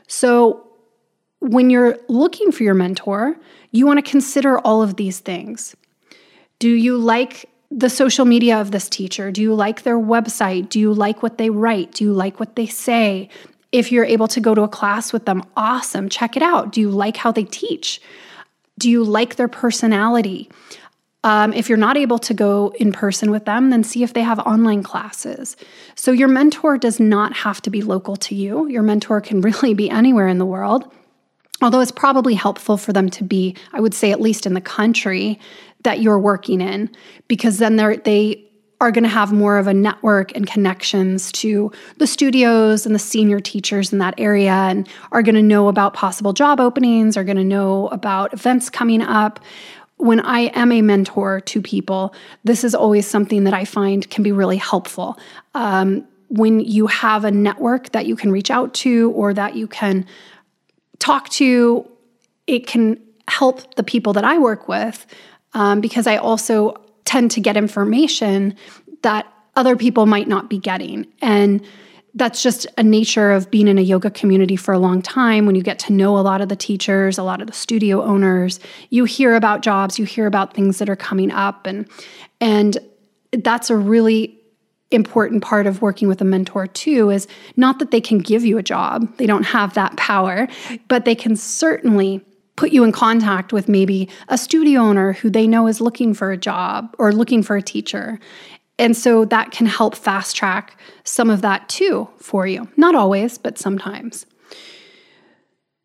So, 0.07 0.61
when 1.39 1.69
you're 1.69 1.97
looking 2.07 2.51
for 2.51 2.63
your 2.63 2.73
mentor, 2.73 3.35
you 3.71 3.85
want 3.85 4.03
to 4.03 4.09
consider 4.09 4.57
all 4.59 4.81
of 4.81 4.95
these 4.95 5.19
things. 5.19 5.75
Do 6.59 6.69
you 6.69 6.97
like 6.97 7.49
the 7.69 7.89
social 7.89 8.25
media 8.25 8.59
of 8.59 8.71
this 8.71 8.89
teacher? 8.89 9.31
Do 9.31 9.41
you 9.41 9.53
like 9.53 9.83
their 9.83 9.99
website? 9.99 10.69
Do 10.69 10.79
you 10.79 10.93
like 10.93 11.21
what 11.21 11.37
they 11.37 11.49
write? 11.49 11.91
Do 11.91 12.03
you 12.03 12.13
like 12.13 12.39
what 12.39 12.55
they 12.55 12.65
say? 12.65 13.29
If 13.71 13.91
you're 13.91 14.05
able 14.05 14.29
to 14.29 14.39
go 14.39 14.55
to 14.55 14.61
a 14.61 14.67
class 14.67 15.11
with 15.11 15.25
them, 15.25 15.43
awesome. 15.57 16.07
Check 16.07 16.37
it 16.37 16.41
out. 16.41 16.71
Do 16.71 16.79
you 16.79 16.89
like 16.89 17.17
how 17.17 17.31
they 17.31 17.43
teach? 17.43 18.01
Do 18.77 18.89
you 18.89 19.03
like 19.03 19.35
their 19.35 19.47
personality? 19.47 20.49
Um, 21.23 21.53
if 21.53 21.69
you're 21.69 21.77
not 21.77 21.97
able 21.97 22.19
to 22.19 22.33
go 22.35 22.71
in 22.79 22.91
person 22.91 23.31
with 23.31 23.45
them, 23.45 23.71
then 23.71 23.83
see 23.83 24.03
if 24.03 24.13
they 24.13 24.21
have 24.21 24.37
online 24.39 24.83
classes. 24.83 25.57
So, 25.95 26.11
your 26.11 26.27
mentor 26.27 26.77
does 26.77 26.99
not 26.99 27.33
have 27.33 27.61
to 27.63 27.71
be 27.71 27.81
local 27.81 28.15
to 28.17 28.35
you. 28.35 28.67
Your 28.67 28.83
mentor 28.83 29.21
can 29.21 29.41
really 29.49 29.73
be 29.73 29.89
anywhere 29.89 30.27
in 30.27 30.37
the 30.37 30.45
world. 30.45 30.91
Although 31.61 31.79
it's 31.79 31.91
probably 31.91 32.35
helpful 32.35 32.77
for 32.77 32.93
them 32.93 33.09
to 33.11 33.23
be, 33.23 33.55
I 33.73 33.79
would 33.79 33.93
say, 33.93 34.11
at 34.11 34.21
least 34.21 34.45
in 34.45 34.53
the 34.53 34.61
country 34.61 35.39
that 35.83 35.99
you're 35.99 36.19
working 36.19 36.61
in, 36.61 36.91
because 37.27 37.57
then 37.57 37.75
they're, 37.77 37.97
they 37.97 38.45
are 38.85 38.91
going 38.91 39.03
to 39.03 39.09
have 39.09 39.33
more 39.33 39.57
of 39.57 39.65
a 39.65 39.73
network 39.73 40.35
and 40.35 40.45
connections 40.45 41.31
to 41.31 41.71
the 41.97 42.05
studios 42.05 42.85
and 42.85 42.93
the 42.93 42.99
senior 42.99 43.39
teachers 43.39 43.91
in 43.91 43.97
that 43.97 44.13
area 44.19 44.51
and 44.51 44.87
are 45.11 45.23
going 45.23 45.33
to 45.33 45.41
know 45.41 45.67
about 45.69 45.95
possible 45.95 46.33
job 46.33 46.59
openings, 46.59 47.17
are 47.17 47.23
going 47.23 47.35
to 47.35 47.43
know 47.43 47.87
about 47.87 48.31
events 48.31 48.69
coming 48.69 49.01
up. 49.01 49.39
When 49.97 50.19
I 50.19 50.51
am 50.53 50.71
a 50.71 50.83
mentor 50.83 51.41
to 51.41 51.61
people, 51.63 52.13
this 52.43 52.63
is 52.63 52.75
always 52.75 53.07
something 53.07 53.45
that 53.45 53.55
I 53.55 53.65
find 53.65 54.07
can 54.11 54.23
be 54.23 54.31
really 54.31 54.57
helpful. 54.57 55.17
Um, 55.55 56.07
when 56.29 56.59
you 56.59 56.85
have 56.85 57.25
a 57.25 57.31
network 57.31 57.91
that 57.93 58.05
you 58.05 58.15
can 58.15 58.31
reach 58.31 58.51
out 58.51 58.75
to 58.75 59.11
or 59.15 59.33
that 59.33 59.55
you 59.55 59.65
can 59.65 60.05
talk 60.99 61.29
to, 61.29 61.89
it 62.45 62.67
can 62.67 62.99
help 63.27 63.73
the 63.77 63.83
people 63.83 64.13
that 64.13 64.23
I 64.23 64.37
work 64.37 64.67
with 64.67 65.07
um, 65.55 65.81
because 65.81 66.05
I 66.05 66.17
also 66.17 66.84
tend 67.05 67.31
to 67.31 67.39
get 67.39 67.55
information 67.55 68.55
that 69.03 69.31
other 69.55 69.75
people 69.75 70.05
might 70.05 70.27
not 70.27 70.49
be 70.49 70.59
getting. 70.59 71.05
And 71.21 71.65
that's 72.15 72.41
just 72.41 72.65
a 72.77 72.83
nature 72.83 73.31
of 73.31 73.51
being 73.51 73.67
in 73.67 73.77
a 73.77 73.81
yoga 73.81 74.09
community 74.09 74.55
for 74.55 74.73
a 74.73 74.79
long 74.79 75.01
time 75.01 75.45
when 75.45 75.55
you 75.55 75.61
get 75.61 75.79
to 75.79 75.93
know 75.93 76.17
a 76.17 76.21
lot 76.21 76.41
of 76.41 76.47
the 76.49 76.55
teachers, 76.55 77.17
a 77.17 77.23
lot 77.23 77.41
of 77.41 77.47
the 77.47 77.53
studio 77.53 78.01
owners, 78.01 78.59
you 78.89 79.03
hear 79.03 79.35
about 79.35 79.61
jobs, 79.61 79.99
you 79.99 80.05
hear 80.05 80.25
about 80.25 80.53
things 80.53 80.77
that 80.79 80.89
are 80.89 80.95
coming 80.95 81.31
up 81.31 81.67
and 81.67 81.87
and 82.41 82.77
that's 83.31 83.69
a 83.69 83.75
really 83.75 84.39
important 84.91 85.43
part 85.43 85.67
of 85.67 85.81
working 85.81 86.07
with 86.07 86.21
a 86.21 86.25
mentor 86.25 86.67
too 86.67 87.09
is 87.09 87.27
not 87.57 87.79
that 87.79 87.91
they 87.91 87.99
can 87.99 88.19
give 88.19 88.45
you 88.45 88.57
a 88.57 88.63
job. 88.63 89.17
They 89.17 89.25
don't 89.25 89.43
have 89.43 89.73
that 89.73 89.97
power, 89.97 90.47
but 90.87 91.05
they 91.05 91.15
can 91.15 91.35
certainly 91.35 92.23
put 92.55 92.71
you 92.71 92.83
in 92.83 92.91
contact 92.91 93.51
with 93.51 93.67
maybe 93.67 94.09
a 94.27 94.37
studio 94.37 94.81
owner 94.81 95.13
who 95.13 95.29
they 95.29 95.47
know 95.47 95.67
is 95.67 95.81
looking 95.81 96.13
for 96.13 96.31
a 96.31 96.37
job 96.37 96.95
or 96.97 97.11
looking 97.11 97.43
for 97.43 97.55
a 97.55 97.61
teacher. 97.61 98.19
And 98.77 98.95
so 98.95 99.25
that 99.25 99.51
can 99.51 99.67
help 99.67 99.95
fast 99.95 100.35
track 100.35 100.79
some 101.03 101.29
of 101.29 101.41
that 101.41 101.67
too 101.69 102.09
for 102.17 102.47
you. 102.47 102.67
Not 102.77 102.95
always, 102.95 103.37
but 103.37 103.57
sometimes. 103.57 104.25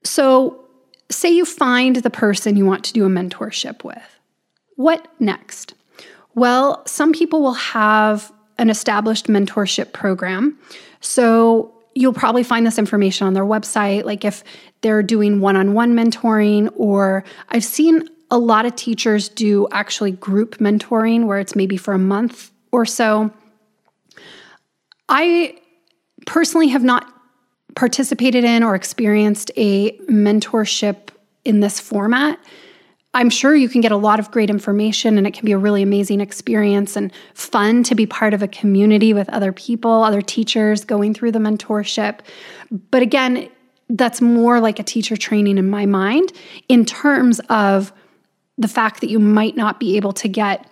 So, 0.02 0.64
say 1.10 1.30
you 1.30 1.44
find 1.44 1.96
the 1.96 2.10
person 2.10 2.56
you 2.56 2.64
want 2.64 2.84
to 2.84 2.92
do 2.92 3.04
a 3.04 3.08
mentorship 3.08 3.84
with. 3.84 4.20
What 4.76 5.06
next? 5.20 5.74
Well, 6.34 6.86
some 6.86 7.12
people 7.12 7.42
will 7.42 7.54
have 7.54 8.32
an 8.58 8.70
established 8.70 9.26
mentorship 9.26 9.92
program. 9.92 10.58
So, 11.00 11.74
you'll 11.94 12.12
probably 12.12 12.42
find 12.42 12.66
this 12.66 12.78
information 12.78 13.26
on 13.26 13.34
their 13.34 13.44
website. 13.44 14.04
Like 14.04 14.24
if 14.24 14.44
they're 14.80 15.02
doing 15.02 15.40
one 15.40 15.56
on 15.56 15.74
one 15.74 15.94
mentoring, 15.94 16.72
or 16.76 17.24
I've 17.48 17.64
seen 17.64 18.08
a 18.30 18.38
lot 18.38 18.64
of 18.64 18.76
teachers 18.76 19.28
do 19.28 19.66
actually 19.72 20.12
group 20.12 20.58
mentoring 20.58 21.26
where 21.26 21.38
it's 21.38 21.56
maybe 21.56 21.76
for 21.76 21.92
a 21.92 21.98
month 21.98 22.50
or 22.72 22.86
so. 22.86 23.32
I 25.08 25.58
personally 26.26 26.68
have 26.68 26.84
not 26.84 27.12
participated 27.74 28.44
in 28.44 28.62
or 28.62 28.74
experienced 28.74 29.50
a 29.56 29.96
mentorship 30.00 31.08
in 31.44 31.60
this 31.60 31.80
format. 31.80 32.38
I'm 33.12 33.30
sure 33.30 33.56
you 33.56 33.68
can 33.68 33.80
get 33.80 33.90
a 33.90 33.96
lot 33.96 34.20
of 34.20 34.30
great 34.30 34.50
information 34.50 35.18
and 35.18 35.26
it 35.26 35.34
can 35.34 35.44
be 35.44 35.52
a 35.52 35.58
really 35.58 35.82
amazing 35.82 36.20
experience 36.20 36.94
and 36.96 37.12
fun 37.34 37.82
to 37.84 37.96
be 37.96 38.06
part 38.06 38.34
of 38.34 38.42
a 38.42 38.48
community 38.48 39.12
with 39.12 39.28
other 39.30 39.52
people, 39.52 40.04
other 40.04 40.22
teachers 40.22 40.84
going 40.84 41.14
through 41.14 41.32
the 41.32 41.40
mentorship. 41.40 42.20
But 42.90 43.02
again, 43.02 43.50
that's 43.88 44.20
more 44.20 44.60
like 44.60 44.78
a 44.78 44.84
teacher 44.84 45.16
training 45.16 45.58
in 45.58 45.68
my 45.68 45.86
mind 45.86 46.32
in 46.68 46.84
terms 46.84 47.40
of 47.48 47.92
the 48.56 48.68
fact 48.68 49.00
that 49.00 49.10
you 49.10 49.18
might 49.18 49.56
not 49.56 49.80
be 49.80 49.96
able 49.96 50.12
to 50.12 50.28
get 50.28 50.70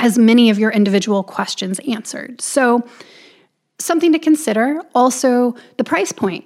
as 0.00 0.18
many 0.18 0.50
of 0.50 0.58
your 0.58 0.72
individual 0.72 1.22
questions 1.22 1.78
answered. 1.88 2.40
So, 2.40 2.86
something 3.80 4.12
to 4.12 4.18
consider 4.18 4.82
also 4.92 5.54
the 5.76 5.84
price 5.84 6.10
point. 6.10 6.44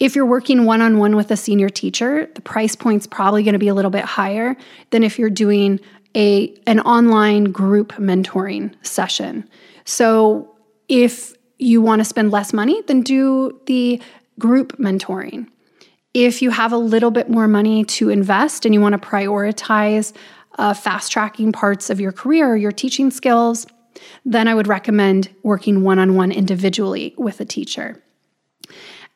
If 0.00 0.16
you're 0.16 0.26
working 0.26 0.64
one 0.64 0.82
on 0.82 0.98
one 0.98 1.16
with 1.16 1.30
a 1.30 1.36
senior 1.36 1.68
teacher, 1.68 2.28
the 2.34 2.40
price 2.40 2.74
point's 2.74 3.06
probably 3.06 3.42
going 3.42 3.52
to 3.52 3.58
be 3.58 3.68
a 3.68 3.74
little 3.74 3.90
bit 3.90 4.04
higher 4.04 4.56
than 4.90 5.02
if 5.02 5.18
you're 5.18 5.30
doing 5.30 5.80
a 6.16 6.54
an 6.66 6.80
online 6.80 7.44
group 7.44 7.92
mentoring 7.94 8.74
session. 8.84 9.48
So, 9.84 10.50
if 10.88 11.34
you 11.58 11.80
want 11.80 12.00
to 12.00 12.04
spend 12.04 12.30
less 12.30 12.52
money, 12.52 12.82
then 12.82 13.02
do 13.02 13.60
the 13.66 14.00
group 14.38 14.76
mentoring. 14.78 15.48
If 16.12 16.42
you 16.42 16.50
have 16.50 16.72
a 16.72 16.76
little 16.76 17.10
bit 17.10 17.28
more 17.28 17.48
money 17.48 17.84
to 17.84 18.10
invest 18.10 18.64
and 18.64 18.74
you 18.74 18.80
want 18.80 19.00
to 19.00 19.08
prioritize 19.08 20.12
uh, 20.58 20.74
fast 20.74 21.10
tracking 21.10 21.52
parts 21.52 21.90
of 21.90 22.00
your 22.00 22.12
career 22.12 22.50
or 22.50 22.56
your 22.56 22.72
teaching 22.72 23.10
skills, 23.10 23.66
then 24.24 24.46
I 24.46 24.54
would 24.54 24.68
recommend 24.68 25.34
working 25.42 25.82
one 25.82 25.98
on 25.98 26.14
one 26.14 26.30
individually 26.30 27.14
with 27.16 27.40
a 27.40 27.44
teacher. 27.44 28.03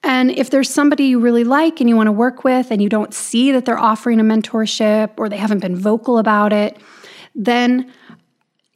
And 0.09 0.31
if 0.31 0.49
there's 0.49 0.71
somebody 0.71 1.05
you 1.05 1.21
really 1.21 1.45
like 1.45 1.81
and 1.81 1.89
you 1.89 1.95
want 1.95 2.07
to 2.07 2.13
work 2.13 2.43
with 2.43 2.71
and 2.71 2.81
you 2.81 2.89
don't 2.89 3.13
see 3.13 3.53
that 3.53 3.67
they're 3.67 3.79
offering 3.79 4.19
a 4.21 4.25
mentorship 4.25 5.11
or 5.19 5.29
they 5.29 5.37
haven't 5.37 5.59
been 5.59 5.77
vocal 5.77 6.17
about 6.17 6.51
it, 6.51 6.79
then 7.35 7.93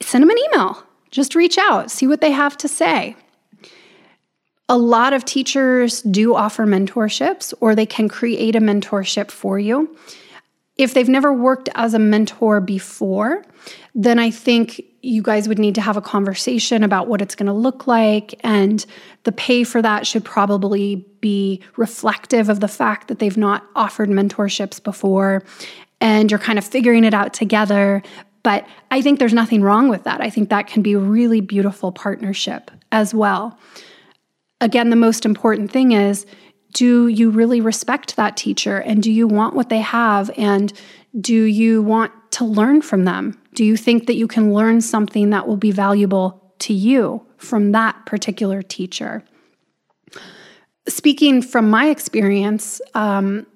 send 0.02 0.20
them 0.20 0.28
an 0.28 0.36
email. 0.38 0.84
Just 1.10 1.34
reach 1.34 1.56
out, 1.56 1.90
see 1.90 2.06
what 2.06 2.20
they 2.20 2.32
have 2.32 2.58
to 2.58 2.68
say. 2.68 3.16
A 4.68 4.76
lot 4.76 5.14
of 5.14 5.24
teachers 5.24 6.02
do 6.02 6.34
offer 6.34 6.66
mentorships, 6.66 7.54
or 7.60 7.74
they 7.74 7.86
can 7.86 8.10
create 8.10 8.54
a 8.54 8.60
mentorship 8.60 9.30
for 9.30 9.58
you. 9.58 9.96
If 10.76 10.92
they've 10.92 11.08
never 11.08 11.32
worked 11.32 11.70
as 11.74 11.94
a 11.94 11.98
mentor 11.98 12.60
before, 12.60 13.42
then 13.94 14.18
I 14.18 14.30
think 14.30 14.82
you 15.02 15.20
guys 15.20 15.48
would 15.48 15.58
need 15.58 15.74
to 15.74 15.80
have 15.80 15.96
a 15.96 16.00
conversation 16.00 16.82
about 16.82 17.08
what 17.08 17.20
it's 17.20 17.34
going 17.34 17.46
to 17.46 17.52
look 17.52 17.86
like. 17.86 18.34
And 18.44 18.84
the 19.24 19.32
pay 19.32 19.64
for 19.64 19.82
that 19.82 20.06
should 20.06 20.24
probably 20.24 21.06
be 21.20 21.60
reflective 21.76 22.48
of 22.48 22.60
the 22.60 22.68
fact 22.68 23.08
that 23.08 23.18
they've 23.18 23.36
not 23.36 23.64
offered 23.74 24.08
mentorships 24.08 24.82
before 24.82 25.42
and 26.00 26.30
you're 26.30 26.40
kind 26.40 26.58
of 26.58 26.64
figuring 26.64 27.04
it 27.04 27.14
out 27.14 27.34
together. 27.34 28.02
But 28.42 28.66
I 28.90 29.02
think 29.02 29.18
there's 29.18 29.32
nothing 29.32 29.62
wrong 29.62 29.88
with 29.88 30.04
that. 30.04 30.20
I 30.20 30.30
think 30.30 30.50
that 30.50 30.66
can 30.66 30.82
be 30.82 30.94
a 30.94 30.98
really 30.98 31.40
beautiful 31.40 31.92
partnership 31.92 32.70
as 32.90 33.12
well 33.12 33.58
again, 34.62 34.90
the 34.90 34.96
most 34.96 35.26
important 35.26 35.70
thing 35.70 35.92
is 35.92 36.24
do 36.72 37.08
you 37.08 37.28
really 37.28 37.60
respect 37.60 38.16
that 38.16 38.36
teacher 38.36 38.78
and 38.78 39.02
do 39.02 39.12
you 39.12 39.26
want 39.26 39.54
what 39.54 39.68
they 39.68 39.80
have 39.80 40.30
and 40.38 40.72
do 41.20 41.42
you 41.42 41.82
want 41.82 42.12
to 42.32 42.44
learn 42.44 42.82
from 42.82 43.04
them? 43.04 43.40
Do 43.54 43.64
you 43.64 43.76
think 43.76 44.06
that 44.06 44.14
you 44.14 44.26
can 44.26 44.52
learn 44.52 44.80
something 44.80 45.30
that 45.30 45.46
will 45.46 45.56
be 45.56 45.70
valuable 45.70 46.54
to 46.60 46.72
you 46.72 47.24
from 47.36 47.72
that 47.72 48.04
particular 48.06 48.62
teacher? 48.62 49.22
Speaking 50.88 51.42
from 51.42 51.70
my 51.70 51.88
experience, 51.88 52.80
um, 52.94 53.46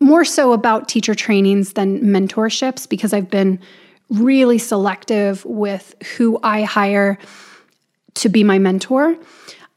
more 0.00 0.24
so 0.24 0.52
about 0.52 0.88
teacher 0.88 1.14
trainings 1.14 1.74
than 1.74 2.00
mentorships, 2.00 2.88
because 2.88 3.12
I've 3.12 3.30
been 3.30 3.60
really 4.10 4.58
selective 4.58 5.44
with 5.44 5.94
who 6.16 6.38
I 6.42 6.62
hire 6.62 7.18
to 8.14 8.28
be 8.28 8.44
my 8.44 8.58
mentor. 8.58 9.16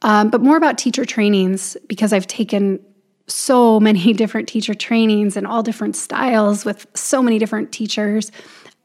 Um, 0.02 0.30
but 0.30 0.42
more 0.42 0.58
about 0.58 0.78
teacher 0.78 1.06
trainings 1.06 1.76
because 1.88 2.14
I've 2.14 2.28
taken 2.28 2.80
so 3.28 3.80
many 3.80 4.14
different 4.22 4.48
teacher 4.48 4.74
trainings 4.74 5.38
and 5.38 5.46
all 5.46 5.64
different 5.64 5.96
styles 5.96 6.66
with 6.66 6.88
so 6.94 7.22
many 7.22 7.40
different 7.40 7.72
teachers. 7.72 8.32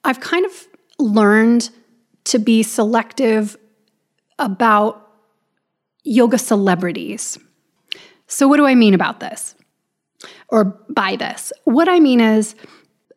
I've 0.05 0.21
kind 0.21 0.45
of 0.45 0.67
learned 0.99 1.71
to 2.25 2.39
be 2.39 2.63
selective 2.63 3.57
about 4.39 5.09
yoga 6.05 6.39
celebrities. 6.39 7.39
So, 8.27 8.49
what 8.49 8.57
do 8.57 8.67
I 8.67 8.75
mean 8.75 8.95
about 8.95 9.21
this? 9.21 9.55
Or 10.49 10.65
by 10.89 11.17
this? 11.17 11.53
What 11.65 11.89
I 11.89 12.01
mean 12.01 12.21
is, 12.21 12.55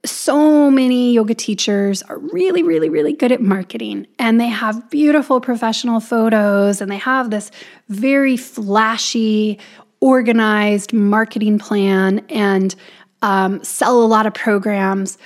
so 0.05 0.69
many 0.69 1.13
yoga 1.13 1.33
teachers 1.33 2.01
are 2.03 2.17
really, 2.17 2.63
really, 2.63 2.89
really 2.89 3.13
good 3.13 3.31
at 3.31 3.41
marketing 3.41 4.05
and 4.19 4.39
they 4.39 4.47
have 4.47 4.89
beautiful 4.89 5.41
professional 5.41 5.99
photos 5.99 6.79
and 6.79 6.91
they 6.91 6.97
have 6.97 7.31
this 7.31 7.51
very 7.89 8.37
flashy, 8.37 9.59
organized 10.05 10.93
marketing 10.93 11.57
plan 11.57 12.23
and 12.29 12.75
um, 13.23 13.63
sell 13.63 14.03
a 14.03 14.05
lot 14.05 14.27
of 14.27 14.35
programs. 14.35 15.17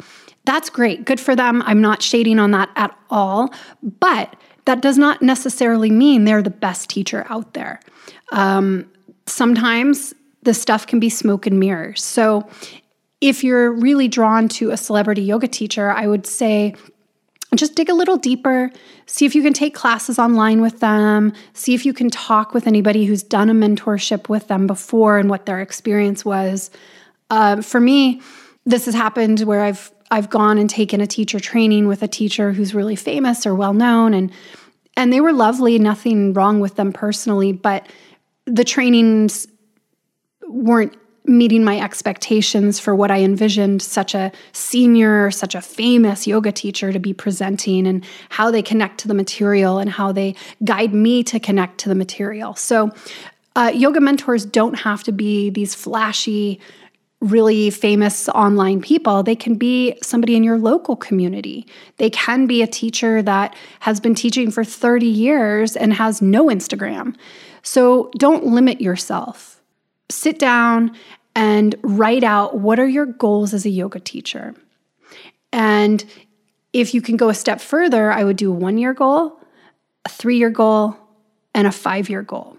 That's 0.46 0.70
great. 0.70 1.04
Good 1.04 1.20
for 1.20 1.36
them. 1.36 1.62
I'm 1.64 1.82
not 1.82 2.02
shading 2.02 2.40
on 2.40 2.52
that 2.52 2.70
at 2.78 2.98
all. 3.10 3.54
But 4.00 4.38
that 4.64 4.82
does 4.82 4.98
not 4.98 5.22
necessarily 5.22 5.92
mean 5.92 6.24
they're 6.24 6.42
the 6.42 6.50
best 6.50 6.90
teacher 6.90 7.28
out 7.30 7.54
there. 7.56 7.82
Um, 8.32 8.90
sometimes 9.26 10.14
the 10.44 10.54
stuff 10.54 10.88
can 10.88 11.02
be 11.02 11.10
smoke 11.10 11.46
and 11.46 11.60
mirrors. 11.60 12.02
So 12.02 12.48
if 13.20 13.44
you're 13.44 13.74
really 13.74 14.08
drawn 14.08 14.48
to 14.48 14.72
a 14.72 14.78
celebrity 14.78 15.24
yoga 15.24 15.50
teacher, 15.50 15.92
I 15.92 16.08
would 16.08 16.26
say 16.26 16.74
just 17.58 17.76
dig 17.76 17.90
a 17.90 17.94
little 17.94 18.18
deeper, 18.18 18.72
see 19.08 19.26
if 19.26 19.34
you 19.34 19.42
can 19.42 19.54
take 19.54 19.74
classes 19.74 20.20
online 20.20 20.62
with 20.62 20.80
them, 20.80 21.34
see 21.54 21.74
if 21.74 21.86
you 21.86 21.94
can 21.94 22.10
talk 22.10 22.54
with 22.54 22.68
anybody 22.68 23.06
who's 23.06 23.24
done 23.24 23.50
a 23.50 23.54
mentorship 23.54 24.30
with 24.30 24.48
them 24.48 24.68
before 24.68 25.18
and 25.18 25.30
what 25.30 25.46
their 25.46 25.60
experience 25.60 26.24
was. 26.24 26.70
Uh, 27.30 27.62
for 27.62 27.80
me, 27.80 28.22
this 28.66 28.86
has 28.86 28.94
happened 28.94 29.42
where 29.42 29.62
I've 29.62 29.92
I've 30.12 30.30
gone 30.30 30.58
and 30.58 30.70
taken 30.70 31.02
a 31.02 31.08
teacher 31.08 31.40
training 31.40 31.88
with 31.88 32.02
a 32.02 32.08
teacher 32.08 32.52
who's 32.52 32.74
really 32.74 32.96
famous 32.96 33.46
or 33.46 33.54
well 33.54 33.74
known 33.74 34.14
and 34.14 34.32
and 34.98 35.14
they 35.14 35.22
were 35.22 35.32
lovely, 35.32 35.80
nothing 35.80 36.34
wrong 36.34 36.60
with 36.60 36.76
them 36.76 36.92
personally, 36.92 37.54
but 37.54 37.88
the 38.46 38.66
trainings 38.66 39.48
weren't 40.46 40.94
meeting 41.30 41.64
my 41.64 41.80
expectations 41.80 42.80
for 42.80 42.96
what 42.96 43.12
I 43.12 43.20
envisioned 43.20 43.82
such 43.82 44.14
a 44.16 44.32
senior, 44.52 45.32
such 45.32 45.56
a 45.56 45.62
famous 45.62 46.28
yoga 46.28 46.52
teacher 46.52 46.92
to 46.92 47.00
be 47.00 47.14
presenting 47.14 47.88
and 47.88 48.04
how 48.30 48.52
they 48.52 48.62
connect 48.62 49.00
to 49.02 49.08
the 49.08 49.14
material 49.14 49.78
and 49.78 49.90
how 49.90 50.12
they 50.12 50.36
guide 50.66 50.94
me 50.94 51.24
to 51.26 51.40
connect 51.40 51.78
to 51.80 51.90
the 51.90 51.96
material. 51.96 52.56
So, 52.56 52.92
uh, 53.56 53.72
yoga 53.74 54.00
mentors 54.00 54.46
don't 54.46 54.80
have 54.80 55.04
to 55.04 55.12
be 55.12 55.50
these 55.50 55.76
flashy, 55.76 56.60
really 57.22 57.70
famous 57.70 58.30
online 58.30 58.82
people. 58.82 59.24
They 59.24 59.36
can 59.36 59.56
be 59.56 59.98
somebody 60.02 60.36
in 60.36 60.44
your 60.44 60.58
local 60.58 60.96
community. 60.96 61.68
They 61.98 62.10
can 62.10 62.48
be 62.48 62.62
a 62.62 62.68
teacher 62.68 63.22
that 63.22 63.56
has 63.82 64.00
been 64.00 64.16
teaching 64.16 64.52
for 64.52 64.64
30 64.64 65.06
years 65.06 65.76
and 65.76 65.94
has 65.94 66.22
no 66.22 66.48
Instagram. 66.48 67.16
So 67.62 68.10
don't 68.18 68.46
limit 68.46 68.80
yourself. 68.80 69.62
Sit 70.10 70.40
down 70.40 70.96
and 71.40 71.74
write 71.84 72.26
out 72.26 72.58
what 72.58 72.82
are 72.82 72.88
your 72.88 73.06
goals 73.06 73.54
as 73.54 73.66
a 73.66 73.70
yoga 73.70 73.98
teacher. 73.98 74.54
And 75.54 76.04
if 76.74 76.94
you 76.94 77.02
can 77.02 77.16
go 77.16 77.30
a 77.30 77.34
step 77.34 77.62
further, 77.62 78.12
I 78.12 78.26
would 78.26 78.36
do 78.36 78.52
a 78.52 78.54
one 78.54 78.78
year 78.78 78.94
goal, 78.94 79.40
a 80.04 80.10
three 80.10 80.38
year 80.38 80.50
goal, 80.50 80.98
and 81.56 81.66
a 81.66 81.72
five 81.72 82.10
year 82.10 82.24
goal. 82.24 82.58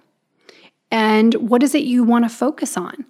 And 0.90 1.35
what 1.35 1.62
is 1.62 1.75
it 1.75 1.83
you 1.83 2.05
want 2.05 2.25
to 2.25 2.31
focus 2.31 2.79
on? 2.79 3.05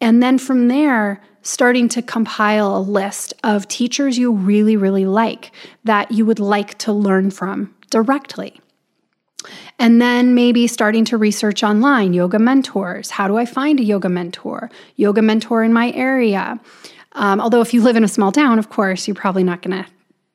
And 0.00 0.22
then 0.22 0.38
from 0.38 0.68
there, 0.68 1.20
starting 1.42 1.88
to 1.88 2.02
compile 2.02 2.76
a 2.76 2.78
list 2.78 3.34
of 3.42 3.66
teachers 3.66 4.16
you 4.16 4.30
really, 4.30 4.76
really 4.76 5.06
like 5.06 5.50
that 5.82 6.12
you 6.12 6.24
would 6.24 6.38
like 6.38 6.78
to 6.78 6.92
learn 6.92 7.32
from 7.32 7.74
directly. 7.90 8.60
And 9.78 10.00
then 10.00 10.34
maybe 10.34 10.66
starting 10.66 11.04
to 11.06 11.16
research 11.16 11.62
online 11.62 12.12
yoga 12.12 12.38
mentors. 12.38 13.10
How 13.10 13.28
do 13.28 13.36
I 13.36 13.44
find 13.44 13.80
a 13.80 13.84
yoga 13.84 14.08
mentor? 14.08 14.70
Yoga 14.96 15.22
mentor 15.22 15.62
in 15.62 15.72
my 15.72 15.92
area. 15.92 16.60
Um, 17.12 17.40
although, 17.40 17.60
if 17.60 17.72
you 17.72 17.82
live 17.82 17.96
in 17.96 18.04
a 18.04 18.08
small 18.08 18.32
town, 18.32 18.58
of 18.58 18.68
course, 18.70 19.08
you're 19.08 19.14
probably 19.14 19.44
not 19.44 19.62
going 19.62 19.82
to 19.82 19.88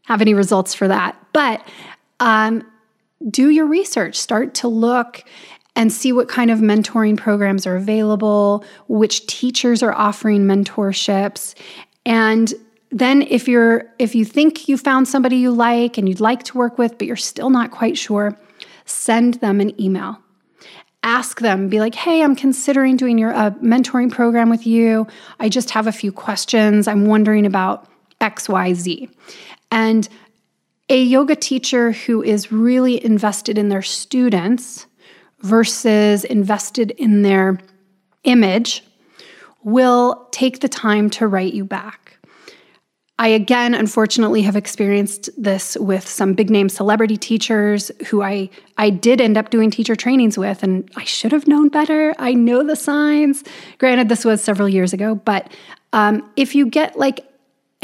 have 0.06 0.22
any 0.22 0.34
results 0.34 0.74
for 0.74 0.88
that. 0.88 1.16
But 1.32 1.66
um, 2.20 2.64
do 3.30 3.50
your 3.50 3.66
research, 3.68 4.16
start 4.16 4.54
to 4.56 4.68
look 4.68 5.24
and 5.76 5.92
see 5.92 6.12
what 6.12 6.28
kind 6.28 6.52
of 6.52 6.60
mentoring 6.60 7.18
programs 7.18 7.66
are 7.66 7.76
available, 7.76 8.66
which 8.88 9.26
teachers 9.28 9.82
are 9.82 9.94
offering 9.94 10.42
mentorships. 10.42 11.56
And 12.06 12.54
then 12.92 13.22
if 13.22 13.48
you're 13.48 13.86
if 14.00 14.16
you 14.16 14.26
think 14.26 14.68
you 14.68 14.78
found 14.78 15.08
somebody 15.08 15.38
you 15.38 15.52
like 15.52 15.98
and 15.98 16.10
you'd 16.10 16.20
like 16.20 16.44
to 16.44 16.58
work 16.58 16.78
with 16.78 16.98
but 16.98 17.08
you're 17.08 17.16
still 17.16 17.50
not 17.50 17.72
quite 17.72 17.98
sure, 17.98 18.38
send 18.86 19.36
them 19.36 19.60
an 19.60 19.80
email. 19.80 20.18
Ask 21.04 21.40
them, 21.40 21.68
be 21.68 21.80
like, 21.80 21.96
"Hey, 21.96 22.22
I'm 22.22 22.36
considering 22.36 22.96
doing 22.96 23.18
your 23.18 23.34
uh, 23.34 23.52
mentoring 23.52 24.12
program 24.12 24.50
with 24.50 24.68
you. 24.68 25.08
I 25.40 25.50
just 25.50 25.72
have 25.72 25.88
a 25.88 25.92
few 25.92 26.12
questions. 26.12 26.88
I'm 26.88 27.06
wondering 27.06 27.46
about 27.46 27.88
XYZ." 28.20 29.10
And 29.72 30.08
a 30.90 31.02
yoga 31.02 31.36
teacher 31.36 31.92
who 31.92 32.22
is 32.22 32.52
really 32.52 33.04
invested 33.04 33.58
in 33.58 33.70
their 33.70 33.82
students 33.82 34.86
versus 35.40 36.24
invested 36.24 36.92
in 36.92 37.22
their 37.22 37.58
image 38.24 38.84
will 39.64 40.28
take 40.32 40.60
the 40.60 40.70
time 40.70 41.10
to 41.12 41.28
write 41.28 41.54
you 41.54 41.66
back. 41.66 42.01
I 43.22 43.28
again, 43.28 43.76
unfortunately, 43.76 44.42
have 44.42 44.56
experienced 44.56 45.30
this 45.38 45.78
with 45.78 46.08
some 46.08 46.34
big 46.34 46.50
name 46.50 46.70
celebrity 46.70 47.18
teachers 47.18 47.92
who 48.08 48.24
I, 48.24 48.50
I 48.80 48.90
did 48.90 49.22
end 49.22 49.38
up 49.38 49.52
doing 49.52 49.70
teacher 49.70 49.96
trainings 49.96 50.40
with, 50.40 50.64
and 50.64 50.90
I 50.96 51.04
should 51.04 51.32
have 51.32 51.48
known 51.48 51.70
better. 51.70 52.16
I 52.18 52.34
know 52.34 52.64
the 52.64 52.76
signs. 52.76 53.44
Granted, 53.78 54.10
this 54.10 54.26
was 54.26 54.42
several 54.42 54.68
years 54.68 54.92
ago, 54.92 55.14
but 55.14 55.54
um, 55.94 56.28
if 56.36 56.56
you 56.56 56.66
get 56.66 56.98
like 56.98 57.24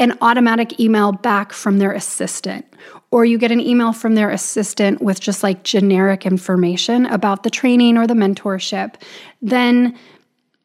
an 0.00 0.18
automatic 0.22 0.80
email 0.80 1.12
back 1.12 1.52
from 1.52 1.78
their 1.78 1.92
assistant, 1.92 2.64
or 3.12 3.24
you 3.24 3.38
get 3.38 3.52
an 3.52 3.60
email 3.60 3.92
from 3.92 4.16
their 4.16 4.30
assistant 4.30 5.00
with 5.00 5.20
just 5.20 5.44
like 5.44 5.62
generic 5.62 6.26
information 6.26 7.06
about 7.06 7.44
the 7.44 7.50
training 7.50 7.96
or 7.96 8.08
the 8.08 8.14
mentorship, 8.14 8.96
then 9.40 9.96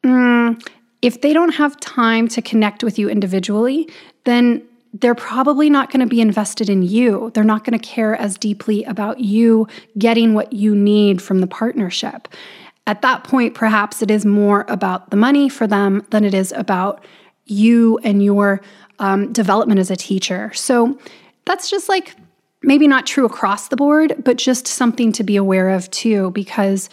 mm, 0.02 0.68
if 1.00 1.20
they 1.20 1.32
don't 1.32 1.54
have 1.54 1.78
time 1.78 2.26
to 2.26 2.42
connect 2.42 2.82
with 2.82 2.98
you 2.98 3.08
individually, 3.08 3.88
then 4.24 4.62
they're 4.92 5.14
probably 5.14 5.68
not 5.68 5.90
going 5.90 6.00
to 6.00 6.06
be 6.06 6.20
invested 6.20 6.70
in 6.70 6.82
you. 6.82 7.30
They're 7.34 7.42
not 7.42 7.64
going 7.64 7.78
to 7.78 7.84
care 7.84 8.14
as 8.14 8.38
deeply 8.38 8.84
about 8.84 9.18
you 9.18 9.66
getting 9.98 10.34
what 10.34 10.52
you 10.52 10.74
need 10.74 11.20
from 11.20 11.40
the 11.40 11.48
partnership. 11.48 12.28
At 12.86 13.02
that 13.02 13.24
point, 13.24 13.54
perhaps 13.54 14.02
it 14.02 14.10
is 14.10 14.24
more 14.24 14.64
about 14.68 15.10
the 15.10 15.16
money 15.16 15.48
for 15.48 15.66
them 15.66 16.06
than 16.10 16.24
it 16.24 16.34
is 16.34 16.52
about 16.52 17.04
you 17.46 17.98
and 18.04 18.22
your 18.22 18.60
um, 18.98 19.32
development 19.32 19.80
as 19.80 19.90
a 19.90 19.96
teacher. 19.96 20.52
So 20.54 20.98
that's 21.44 21.68
just 21.68 21.88
like 21.88 22.14
maybe 22.62 22.86
not 22.86 23.04
true 23.04 23.26
across 23.26 23.68
the 23.68 23.76
board, 23.76 24.14
but 24.22 24.36
just 24.36 24.66
something 24.66 25.12
to 25.12 25.24
be 25.24 25.36
aware 25.36 25.70
of 25.70 25.90
too, 25.90 26.30
because, 26.30 26.88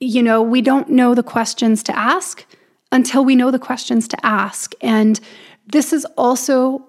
you 0.00 0.22
know, 0.22 0.40
we 0.40 0.62
don't 0.62 0.88
know 0.88 1.14
the 1.14 1.22
questions 1.22 1.82
to 1.84 1.96
ask 1.96 2.46
until 2.90 3.24
we 3.24 3.36
know 3.36 3.50
the 3.50 3.58
questions 3.58 4.08
to 4.08 4.26
ask. 4.26 4.72
And 4.80 5.20
this 5.66 5.92
is 5.92 6.04
also 6.16 6.86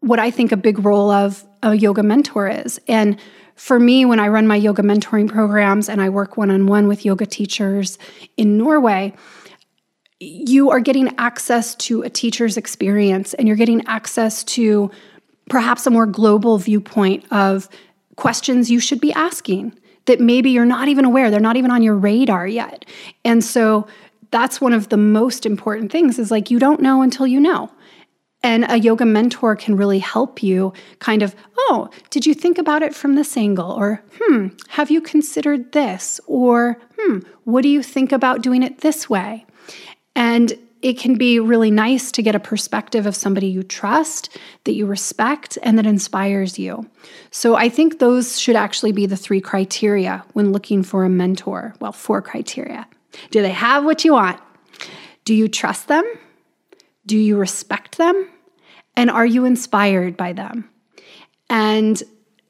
what 0.00 0.18
I 0.18 0.30
think 0.30 0.52
a 0.52 0.56
big 0.56 0.84
role 0.84 1.10
of 1.10 1.44
a 1.62 1.74
yoga 1.74 2.02
mentor 2.02 2.48
is. 2.48 2.80
And 2.88 3.18
for 3.54 3.78
me, 3.78 4.06
when 4.06 4.18
I 4.18 4.28
run 4.28 4.46
my 4.46 4.56
yoga 4.56 4.82
mentoring 4.82 5.28
programs 5.28 5.88
and 5.88 6.00
I 6.00 6.08
work 6.08 6.36
one 6.36 6.50
on 6.50 6.66
one 6.66 6.88
with 6.88 7.04
yoga 7.04 7.26
teachers 7.26 7.98
in 8.36 8.56
Norway, 8.56 9.12
you 10.18 10.70
are 10.70 10.80
getting 10.80 11.14
access 11.18 11.74
to 11.74 12.02
a 12.02 12.10
teacher's 12.10 12.56
experience 12.56 13.34
and 13.34 13.46
you're 13.46 13.56
getting 13.56 13.86
access 13.86 14.44
to 14.44 14.90
perhaps 15.48 15.86
a 15.86 15.90
more 15.90 16.06
global 16.06 16.56
viewpoint 16.58 17.24
of 17.30 17.68
questions 18.16 18.70
you 18.70 18.80
should 18.80 19.00
be 19.00 19.12
asking 19.12 19.78
that 20.06 20.20
maybe 20.20 20.50
you're 20.50 20.64
not 20.64 20.88
even 20.88 21.04
aware, 21.04 21.30
they're 21.30 21.40
not 21.40 21.56
even 21.56 21.70
on 21.70 21.82
your 21.82 21.96
radar 21.96 22.46
yet. 22.46 22.84
And 23.24 23.44
so 23.44 23.86
that's 24.30 24.60
one 24.60 24.72
of 24.72 24.88
the 24.88 24.96
most 24.96 25.44
important 25.44 25.90
things 25.90 26.18
is 26.18 26.30
like 26.30 26.50
you 26.50 26.58
don't 26.58 26.80
know 26.80 27.02
until 27.02 27.26
you 27.26 27.40
know. 27.40 27.70
And 28.42 28.64
a 28.70 28.78
yoga 28.78 29.04
mentor 29.04 29.54
can 29.54 29.76
really 29.76 29.98
help 29.98 30.42
you 30.42 30.72
kind 30.98 31.22
of, 31.22 31.36
oh, 31.56 31.90
did 32.08 32.24
you 32.24 32.32
think 32.32 32.56
about 32.56 32.82
it 32.82 32.94
from 32.94 33.14
this 33.14 33.36
angle? 33.36 33.70
Or, 33.70 34.02
hmm, 34.18 34.48
have 34.68 34.90
you 34.90 35.00
considered 35.00 35.72
this? 35.72 36.20
Or, 36.26 36.80
hmm, 36.98 37.18
what 37.44 37.62
do 37.62 37.68
you 37.68 37.82
think 37.82 38.12
about 38.12 38.42
doing 38.42 38.62
it 38.62 38.78
this 38.78 39.10
way? 39.10 39.44
And 40.16 40.54
it 40.82 40.98
can 40.98 41.16
be 41.16 41.38
really 41.38 41.70
nice 41.70 42.10
to 42.12 42.22
get 42.22 42.34
a 42.34 42.40
perspective 42.40 43.04
of 43.04 43.14
somebody 43.14 43.46
you 43.46 43.62
trust, 43.62 44.38
that 44.64 44.72
you 44.72 44.86
respect, 44.86 45.58
and 45.62 45.76
that 45.76 45.86
inspires 45.86 46.58
you. 46.58 46.88
So 47.30 47.54
I 47.54 47.68
think 47.68 47.98
those 47.98 48.40
should 48.40 48.56
actually 48.56 48.92
be 48.92 49.04
the 49.04 49.16
three 49.16 49.42
criteria 49.42 50.24
when 50.32 50.52
looking 50.52 50.82
for 50.82 51.04
a 51.04 51.10
mentor. 51.10 51.74
Well, 51.80 51.92
four 51.92 52.22
criteria. 52.22 52.86
Do 53.30 53.42
they 53.42 53.50
have 53.50 53.84
what 53.84 54.04
you 54.04 54.14
want? 54.14 54.40
Do 55.26 55.34
you 55.34 55.48
trust 55.48 55.88
them? 55.88 56.04
Do 57.06 57.16
you 57.16 57.36
respect 57.36 57.98
them? 57.98 58.28
And 58.96 59.10
are 59.10 59.26
you 59.26 59.44
inspired 59.44 60.16
by 60.16 60.32
them? 60.32 60.68
And 61.48 62.02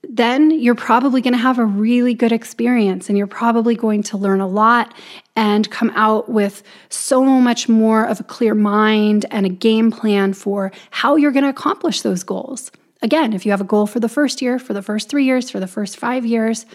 then 0.09 0.51
you're 0.51 0.75
probably 0.75 1.21
going 1.21 1.35
to 1.35 1.39
have 1.39 1.59
a 1.59 1.65
really 1.65 2.15
good 2.15 2.33
experience 2.33 3.09
and 3.09 3.19
you're 3.19 3.27
probably 3.27 3.75
going 3.75 4.03
to 4.03 4.17
learn 4.17 4.41
a 4.41 4.47
lot 4.47 4.95
and 5.37 5.71
come 5.71 5.91
out 5.95 6.29
with 6.29 6.63
so 6.89 7.23
much 7.23 7.69
more 7.69 8.05
of 8.05 8.19
a 8.19 8.25
clear 8.25 8.55
mind 8.55 9.27
and 9.31 9.47
a 9.47 9.51
game 9.51 9.91
plan 9.91 10.33
for 10.33 10.73
how 10.91 11.17
you're 11.17 11.31
going 11.31 11.45
to 11.45 11.51
accomplish 11.51 12.01
those 12.03 12.23
goals. 12.23 12.73
Again, 13.03 13.33
if 13.33 13.45
you 13.45 13.53
have 13.53 13.61
a 13.61 13.65
goal 13.65 13.87
for 13.87 14.01
the 14.01 14.09
first 14.09 14.43
year, 14.43 14.59
for 14.59 14.73
the 14.73 14.83
first 14.83 15.09
three 15.09 15.25
years, 15.25 15.51
for 15.51 15.61
the 15.61 15.67
first 15.67 15.97
five 15.97 16.27
years, 16.27 16.67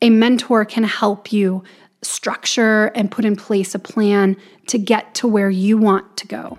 a 0.00 0.10
mentor 0.10 0.64
can 0.64 0.84
help 0.84 1.32
you 1.32 1.64
structure 2.02 2.86
and 2.94 3.10
put 3.10 3.24
in 3.24 3.36
place 3.36 3.74
a 3.74 3.78
plan 3.78 4.36
to 4.66 4.78
get 4.78 5.14
to 5.16 5.26
where 5.26 5.50
you 5.50 5.78
want 5.78 6.16
to 6.18 6.26
go. 6.26 6.58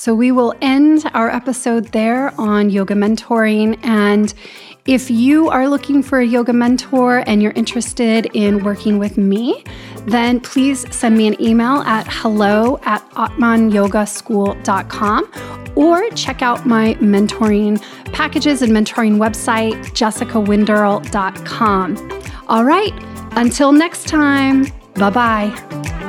So, 0.00 0.14
we 0.14 0.32
will 0.32 0.54
end 0.62 1.04
our 1.12 1.28
episode 1.28 1.88
there 1.88 2.32
on 2.40 2.70
yoga 2.70 2.94
mentoring. 2.94 3.78
And 3.82 4.32
if 4.86 5.10
you 5.10 5.50
are 5.50 5.68
looking 5.68 6.02
for 6.02 6.20
a 6.20 6.24
yoga 6.24 6.54
mentor 6.54 7.22
and 7.26 7.42
you're 7.42 7.52
interested 7.52 8.30
in 8.32 8.64
working 8.64 8.98
with 8.98 9.18
me, 9.18 9.62
then 10.06 10.40
please 10.40 10.86
send 10.90 11.18
me 11.18 11.26
an 11.26 11.38
email 11.38 11.82
at 11.82 12.06
hello 12.08 12.80
at 12.84 13.06
atmanyogaschool.com 13.10 15.30
or 15.76 16.08
check 16.12 16.40
out 16.40 16.64
my 16.64 16.94
mentoring 16.94 17.78
packages 18.14 18.62
and 18.62 18.72
mentoring 18.72 19.18
website, 19.18 19.74
jessicawinderl.com. 19.92 22.22
All 22.48 22.64
right, 22.64 22.94
until 23.32 23.72
next 23.72 24.08
time, 24.08 24.64
bye 24.94 25.10
bye. 25.10 25.99